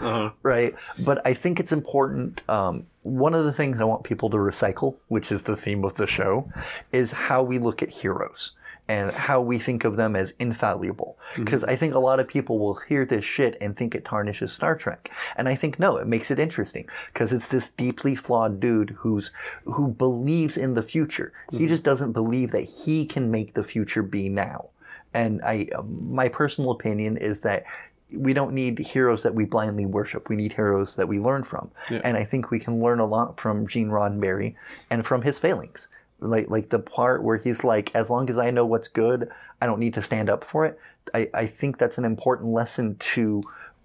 [0.43, 0.75] Right?
[1.05, 2.43] But I think it's important.
[2.49, 5.95] Um, one of the things I want people to recycle, which is the theme of
[5.95, 6.51] the show,
[6.93, 8.53] is how we look at heroes
[8.91, 11.17] and how we think of them as infallible.
[11.37, 14.53] Because I think a lot of people will hear this shit and think it tarnishes
[14.53, 15.13] Star Trek.
[15.37, 19.31] And I think no, it makes it interesting because it's this deeply flawed dude who's
[19.65, 21.33] who believes in the future.
[21.53, 24.71] He just doesn't believe that he can make the future be now.
[25.15, 27.65] And I, um, my personal opinion is that
[28.13, 30.29] we don't need heroes that we blindly worship.
[30.29, 31.71] We need heroes that we learn from.
[32.03, 34.57] And I think we can learn a lot from Gene Roddenberry
[34.91, 35.87] and from his failings.
[36.21, 39.67] Like like the part where he's like, as long as I know what's good, I
[39.67, 40.79] don't need to stand up for it.
[41.15, 43.43] I, I think that's an important lesson to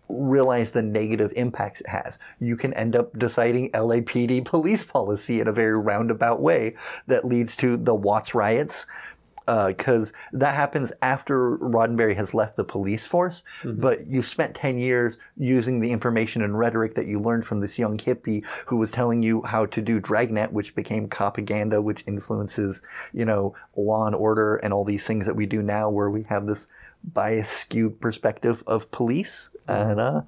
[0.08, 2.20] realize the negative impacts it has.
[2.40, 6.76] You can end up deciding LAPD police policy in a very roundabout way
[7.08, 8.86] that leads to the Watts riots,
[9.46, 13.44] because that happens after Roddenberry has left the police force.
[13.64, 17.78] But you've spent 10 years using the information and rhetoric that you learned from this
[17.78, 22.82] young hippie who was telling you how to do Dragnet, which became propaganda, which influences,
[23.14, 26.24] you know, law and order and all these things that we do now where we
[26.24, 26.68] have this
[27.04, 29.50] bias skewed perspective of police.
[29.68, 30.22] And, uh,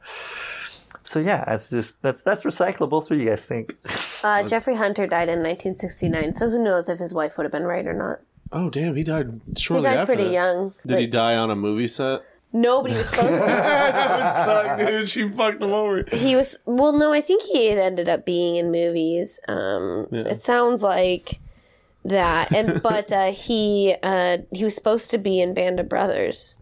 [1.03, 3.01] so yeah, that's just that's that's recyclable.
[3.01, 3.78] So what do you guys think?
[4.24, 7.63] Uh, Jeffrey Hunter died in 1969, so who knows if his wife would have been
[7.63, 8.20] right or not.
[8.52, 10.06] Oh damn, he died shortly He shortly died after.
[10.14, 10.34] pretty that.
[10.34, 10.74] young.
[10.86, 12.22] Did he die on a movie set?
[12.54, 13.39] Nobody was supposed to.
[13.45, 15.10] that would suck, dude.
[15.10, 16.04] She fucked him over.
[16.12, 16.93] He was well.
[16.93, 19.39] No, I think he had ended up being in movies.
[19.50, 21.39] Um, It sounds like
[22.06, 26.57] that, and but uh, he uh, he was supposed to be in Band of Brothers,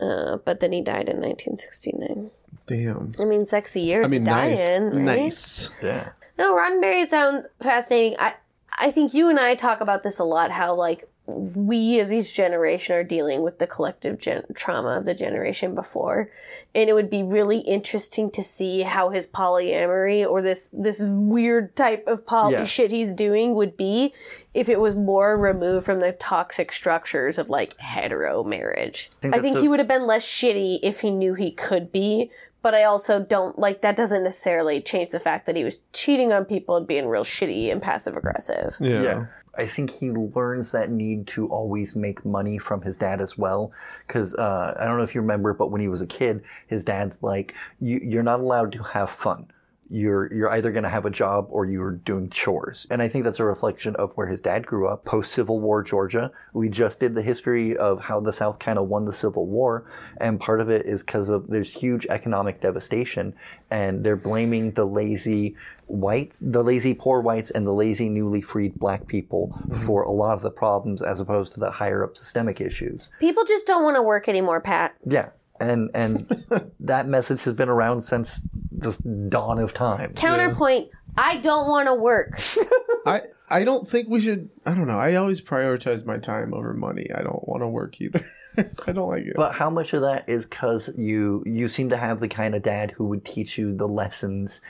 [0.00, 2.30] uh, but then he died in 1969.
[2.66, 3.12] Damn.
[3.18, 5.02] I mean, sexy year I mean, to die nice, in, right?
[5.02, 5.70] nice.
[5.82, 6.10] Yeah.
[6.38, 8.16] No, Roddenberry sounds fascinating.
[8.20, 8.34] I
[8.80, 10.50] I think you and I talk about this a lot.
[10.50, 15.14] How like we as each generation are dealing with the collective gen- trauma of the
[15.14, 16.28] generation before,
[16.74, 21.76] and it would be really interesting to see how his polyamory or this this weird
[21.76, 22.64] type of poly Yeah.
[22.64, 24.12] shit he's doing would be
[24.54, 29.10] if it was more removed from the toxic structures of like hetero marriage.
[29.20, 31.92] think I think a- he would have been less shitty if he knew he could
[31.92, 32.30] be.
[32.62, 36.32] But I also don't like that doesn't necessarily change the fact that he was cheating
[36.32, 38.76] on people and being real shitty and passive aggressive.
[38.80, 39.02] Yeah.
[39.02, 39.26] Yeah.
[39.56, 43.72] I think he learns that need to always make money from his dad as well.
[44.06, 46.84] Because uh, I don't know if you remember, but when he was a kid, his
[46.84, 49.48] dad's like, you, "You're not allowed to have fun.
[49.90, 53.24] You're you're either going to have a job or you're doing chores." And I think
[53.24, 56.30] that's a reflection of where his dad grew up, post Civil War Georgia.
[56.52, 59.84] We just did the history of how the South kind of won the Civil War,
[60.20, 63.34] and part of it is because of there's huge economic devastation,
[63.70, 65.56] and they're blaming the lazy
[65.90, 69.74] whites, the lazy poor whites, and the lazy newly freed black people mm-hmm.
[69.74, 73.08] for a lot of the problems, as opposed to the higher up systemic issues.
[73.18, 74.94] People just don't want to work anymore, Pat.
[75.04, 75.30] Yeah,
[75.60, 76.20] and and
[76.80, 78.40] that message has been around since
[78.72, 78.92] the
[79.28, 80.14] dawn of time.
[80.14, 82.40] Counterpoint, I don't want to work.
[83.06, 84.50] I I don't think we should.
[84.64, 84.98] I don't know.
[84.98, 87.08] I always prioritize my time over money.
[87.14, 88.24] I don't want to work either.
[88.86, 89.34] I don't like it.
[89.36, 92.62] But how much of that is because you you seem to have the kind of
[92.62, 94.60] dad who would teach you the lessons?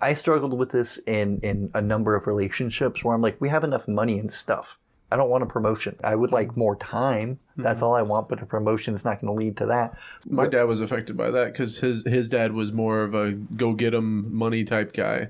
[0.00, 3.64] I struggled with this in in a number of relationships where I'm like, we have
[3.64, 4.78] enough money and stuff.
[5.14, 5.94] I don't want a promotion.
[6.02, 7.38] I would like more time.
[7.56, 9.96] That's all I want, but a promotion is not going to lead to that.
[10.28, 13.74] My dad was affected by that because his his dad was more of a go
[13.74, 15.28] get 'em money type guy,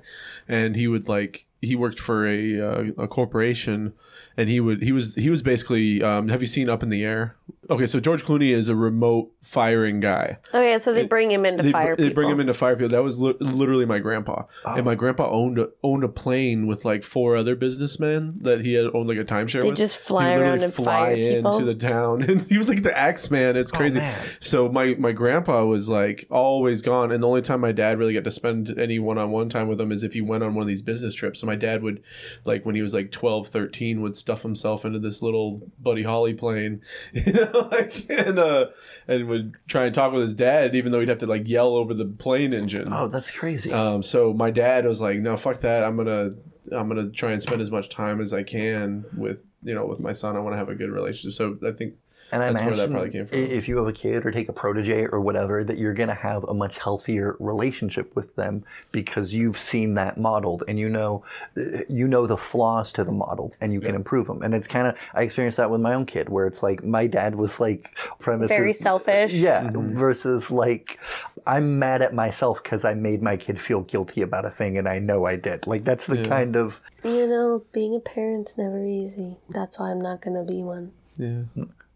[0.49, 3.93] and he would like he worked for a uh, a corporation,
[4.37, 7.05] and he would he was he was basically um, have you seen Up in the
[7.05, 7.37] Air?
[7.71, 10.37] Okay, so George Clooney is a remote firing guy.
[10.53, 12.15] Oh yeah, so they bring him into They, fire they people.
[12.15, 12.89] bring him into fire people.
[12.91, 16.85] That was li- literally my grandpa, and my grandpa owned a, owned a plane with
[16.85, 19.55] like four other businessmen that he had owned like a timeshare.
[19.57, 19.63] With.
[19.63, 19.79] They with.
[19.79, 21.61] just fly would around literally and fly fire into people?
[21.61, 23.57] the town, and he was like the axe man.
[23.57, 23.99] It's crazy.
[23.99, 24.19] man.
[24.41, 28.13] So my my grandpa was like always gone, and the only time my dad really
[28.15, 30.55] got to spend any one on one time with him is if he went on
[30.55, 31.41] one of these business trips.
[31.41, 32.03] So my dad would,
[32.45, 36.33] like when he was like 12, 13, would stuff himself into this little Buddy Holly
[36.33, 36.81] plane,
[37.13, 38.69] you know, like and uh
[39.07, 41.75] and would try and talk with his dad, even though he'd have to like yell
[41.77, 42.89] over the plane engine.
[42.91, 43.71] Oh, that's crazy.
[43.71, 45.85] Um, so my dad was like, "No, fuck that.
[45.85, 46.31] I'm gonna,
[46.73, 50.01] I'm gonna try and spend as much time as I can with, you know, with
[50.01, 50.37] my son.
[50.37, 51.97] I want to have a good relationship." So I think
[52.35, 53.39] And I That's where that imagine probably came from.
[53.39, 56.15] if you have a kid or take a protege or whatever, that you're going to
[56.17, 61.23] have a much healthier relationship with them because you've seen that modeled and you know,
[61.57, 64.43] uh, you know the flaws to the model and you can improve them.
[64.43, 67.07] And it's kind of I experienced that with my own kid where it's like my
[67.07, 69.33] dad was like premise Very selfish.
[69.33, 70.99] yeah, versus like
[71.47, 74.89] I'm mad at myself because I made my kid feel guilty about a thing and
[74.89, 75.67] I know I did.
[75.69, 79.37] Like that's the kind of You know, being a parent's never easy.
[79.51, 80.91] That's why I'm not gonna be one.
[81.17, 81.43] yeah,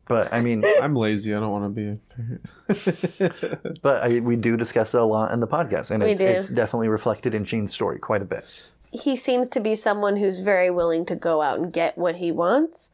[0.08, 1.34] but I mean I'm lazy.
[1.34, 3.78] I don't want to be a parent.
[3.82, 6.88] But I, we do discuss it a lot in the podcast, and it's, it's definitely
[6.88, 8.72] reflected in Gene's story quite a bit.
[8.90, 12.32] He seems to be someone who's very willing to go out and get what he
[12.32, 12.90] wants.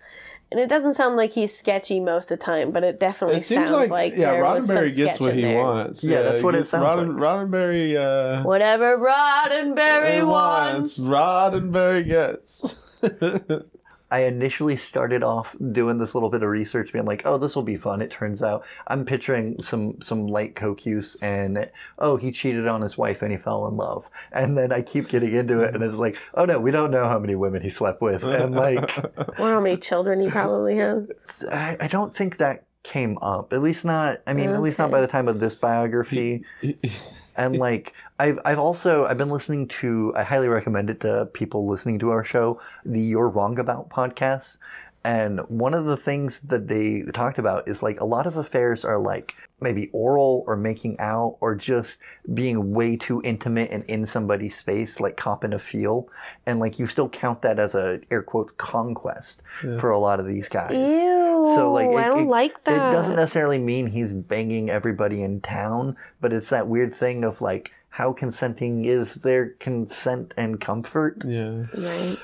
[0.50, 3.42] And it doesn't sound like he's sketchy most of the time, but it definitely It
[3.42, 5.62] seems sounds like, like, yeah, there was some Roddenberry gets what he there.
[5.62, 6.04] wants.
[6.04, 7.96] Yeah, that's what it sounds Rodden, Roddenberry.
[7.96, 10.98] Uh, Whatever Roddenberry wants.
[10.98, 13.02] Roddenberry gets.
[14.14, 17.64] I initially started off doing this little bit of research, being like, "Oh, this will
[17.64, 21.68] be fun." It turns out I'm picturing some some light coke use, and
[21.98, 25.08] oh, he cheated on his wife and he fell in love, and then I keep
[25.08, 27.70] getting into it, and it's like, "Oh no, we don't know how many women he
[27.70, 28.96] slept with," and like,
[29.40, 31.08] Or how many children he probably has.
[31.50, 33.52] I, I don't think that came up.
[33.52, 34.18] At least not.
[34.28, 36.44] I mean, at oh, least not by the time of this biography.
[37.36, 41.66] and like I've I've also I've been listening to I highly recommend it to people
[41.66, 44.58] listening to our show the You're Wrong About podcast.
[45.06, 48.86] And one of the things that they talked about is like a lot of affairs
[48.86, 51.98] are like maybe oral or making out or just
[52.32, 56.08] being way too intimate and in somebody's space, like copping a feel.
[56.46, 59.42] And like you still count that as a air quotes conquest
[59.78, 60.72] for a lot of these guys.
[60.72, 61.52] Ew.
[61.54, 62.74] So like I don't like that.
[62.74, 67.42] It doesn't necessarily mean he's banging everybody in town, but it's that weird thing of
[67.42, 71.22] like how consenting is their consent and comfort?
[71.24, 71.66] Yeah.
[71.76, 72.16] Right.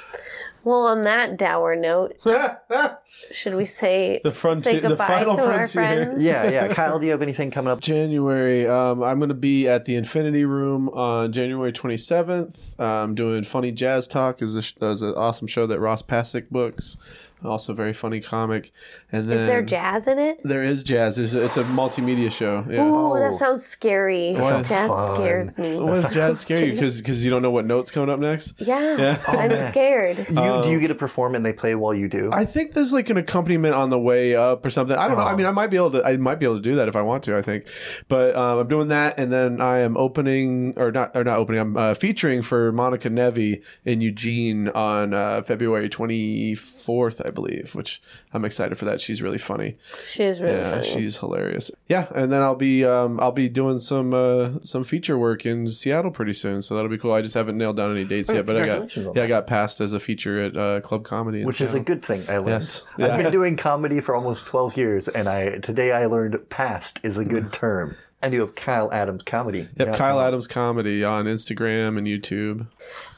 [0.65, 2.17] Well, on that dour note,
[3.33, 6.05] should we say The frontier- say the final to our frontier.
[6.07, 6.23] friends?
[6.23, 6.69] Yeah, yeah.
[6.75, 7.81] Kyle, do you have anything coming up?
[7.81, 12.79] January, um, I'm going to be at the Infinity Room on January 27th.
[12.79, 17.30] I'm doing Funny Jazz Talk is a, is an awesome show that Ross Pasick books.
[17.45, 18.71] Also, very funny comic.
[19.11, 20.41] And then Is there jazz in it?
[20.45, 21.17] There is jazz.
[21.19, 22.65] It's a, it's a multimedia show.
[22.69, 22.85] Yeah.
[22.85, 23.37] Ooh, that Oh.
[23.39, 24.35] sounds scary.
[24.37, 25.15] sounds jazz fun.
[25.17, 25.79] scares me.
[25.79, 26.73] Why does jazz scare you?
[26.75, 28.61] Because you don't know what notes coming up next.
[28.61, 29.23] Yeah, Yeah.
[29.27, 29.71] I'm man.
[29.73, 30.19] scared.
[30.29, 32.31] You, do you get to perform and they play while you do?
[32.33, 34.97] I think there's like an accompaniment on the way up or something.
[34.97, 35.23] I don't know.
[35.25, 35.37] I Oh.
[35.37, 36.05] mean, I might be able to.
[36.05, 37.37] I might be able to do that if I want to.
[37.37, 37.67] I think,
[38.09, 41.61] but um, I'm doing that, and then I am opening or not or not opening.
[41.61, 47.75] I'm uh, featuring for Monica Nevi in Eugene on uh, February 24th, I believe.
[47.75, 48.03] Which
[48.33, 49.01] I'm excited for that.
[49.01, 49.77] She's really funny.
[50.05, 50.87] She is really yeah, funny.
[50.87, 51.71] she's hilarious.
[51.87, 55.69] Yeah, and then I'll be um, I'll be doing some uh, some feature work in
[55.69, 56.61] Seattle pretty soon.
[56.63, 57.13] So that'll be cool.
[57.13, 59.27] I just haven't nailed down any dates yet, but I got Congratulations on yeah I
[59.27, 62.23] got passed as a feature at uh, Club Comedy, in which is a good thing.
[62.29, 62.49] I learned.
[62.49, 62.83] Yes.
[62.99, 67.17] I've been doing comedy for almost twelve years, and I today I learned "past" is
[67.17, 67.97] a good term.
[68.23, 69.67] And you have Kyle Adams comedy.
[69.77, 69.97] Yep, Yeah.
[69.97, 72.67] Kyle Adams Comedy on Instagram and YouTube.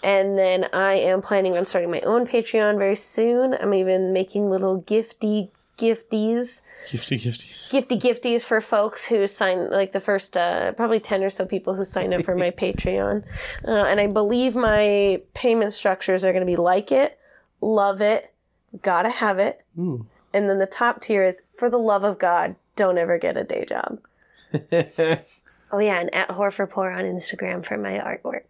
[0.02, 3.54] And then I am planning on starting my own Patreon very soon.
[3.54, 7.70] I'm even making little gifty gifties, Gifty gifties.
[7.72, 11.74] gifty gifties for folks who sign, like the first uh, probably 10 or so people
[11.74, 13.24] who sign up for my Patreon.
[13.66, 17.18] Uh, and I believe my payment structures are going to be like it,
[17.60, 18.32] love it,
[18.82, 19.64] gotta have it.
[19.78, 20.06] Ooh.
[20.32, 23.42] And then the top tier is for the love of God, don't ever get a
[23.44, 23.98] day job.
[25.72, 28.44] Oh yeah, and at Whore for Poor on Instagram for my artwork.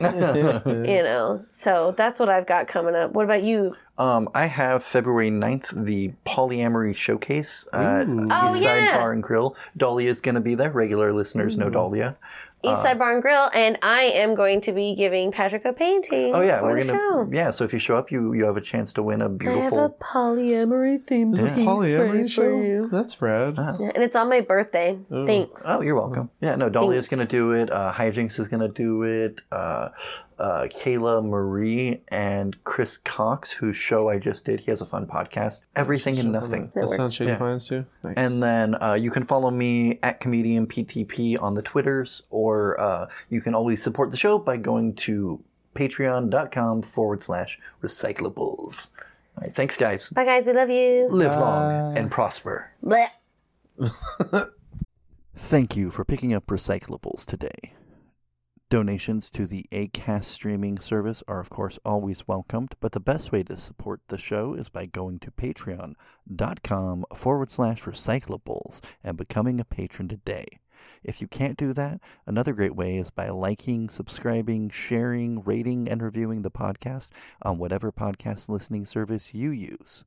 [0.00, 3.12] you know, so that's what I've got coming up.
[3.12, 3.74] What about you?
[3.98, 8.22] Um, I have February 9th, the polyamory showcase at Ooh.
[8.22, 8.98] Oh, Eastside yeah.
[8.98, 9.56] Bar and Grill.
[9.76, 10.70] Dahlia is going to be there.
[10.70, 12.16] Regular listeners know Dahlia.
[12.64, 16.40] Eastside Bar and Grill, and I am going to be giving Patrick a painting Oh
[16.42, 16.98] yeah, for we're the gonna.
[16.98, 17.28] show.
[17.32, 19.28] Yeah, so if you show up, you you have a chance to win a I
[19.28, 19.96] have a beautiful.
[20.00, 22.42] polyamory themed Is it piece polyamory ready show?
[22.42, 22.88] for you.
[22.88, 23.56] That's rad.
[23.58, 24.98] Yeah, and it's on my birthday.
[25.10, 25.64] Thanks.
[25.66, 26.30] Oh, you're welcome.
[26.40, 27.16] Yeah, no, Dahlia's Thanks.
[27.16, 27.70] going to do it.
[27.70, 29.40] Uh, Hijinks is going to do it.
[29.50, 29.88] Uh,
[30.38, 34.60] uh, Kayla Marie and Chris Cox, whose show I just did.
[34.60, 35.60] He has a fun podcast.
[35.76, 36.70] Everything and nothing.
[36.74, 37.38] That sounds Shady Yeah.
[37.38, 37.86] Pines too.
[38.04, 38.14] Nice.
[38.16, 43.08] And then uh, you can follow me at comedian PTP on the Twitters, or uh,
[43.28, 45.42] you can always support the show by going to
[45.74, 48.90] patreon.com forward slash recyclables.
[49.38, 50.10] All right, thanks, guys.
[50.10, 50.44] Bye, guys.
[50.44, 51.08] We love you.
[51.08, 52.70] Live long and prosper.
[55.34, 57.72] Thank you for picking up recyclables today.
[58.72, 63.42] Donations to the ACAST streaming service are, of course, always welcomed, but the best way
[63.42, 69.66] to support the show is by going to patreon.com forward slash recyclables and becoming a
[69.66, 70.46] patron today.
[71.04, 76.02] If you can't do that, another great way is by liking, subscribing, sharing, rating, and
[76.02, 77.10] reviewing the podcast
[77.42, 80.06] on whatever podcast listening service you use.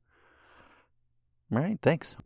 [1.52, 2.16] All right, thanks.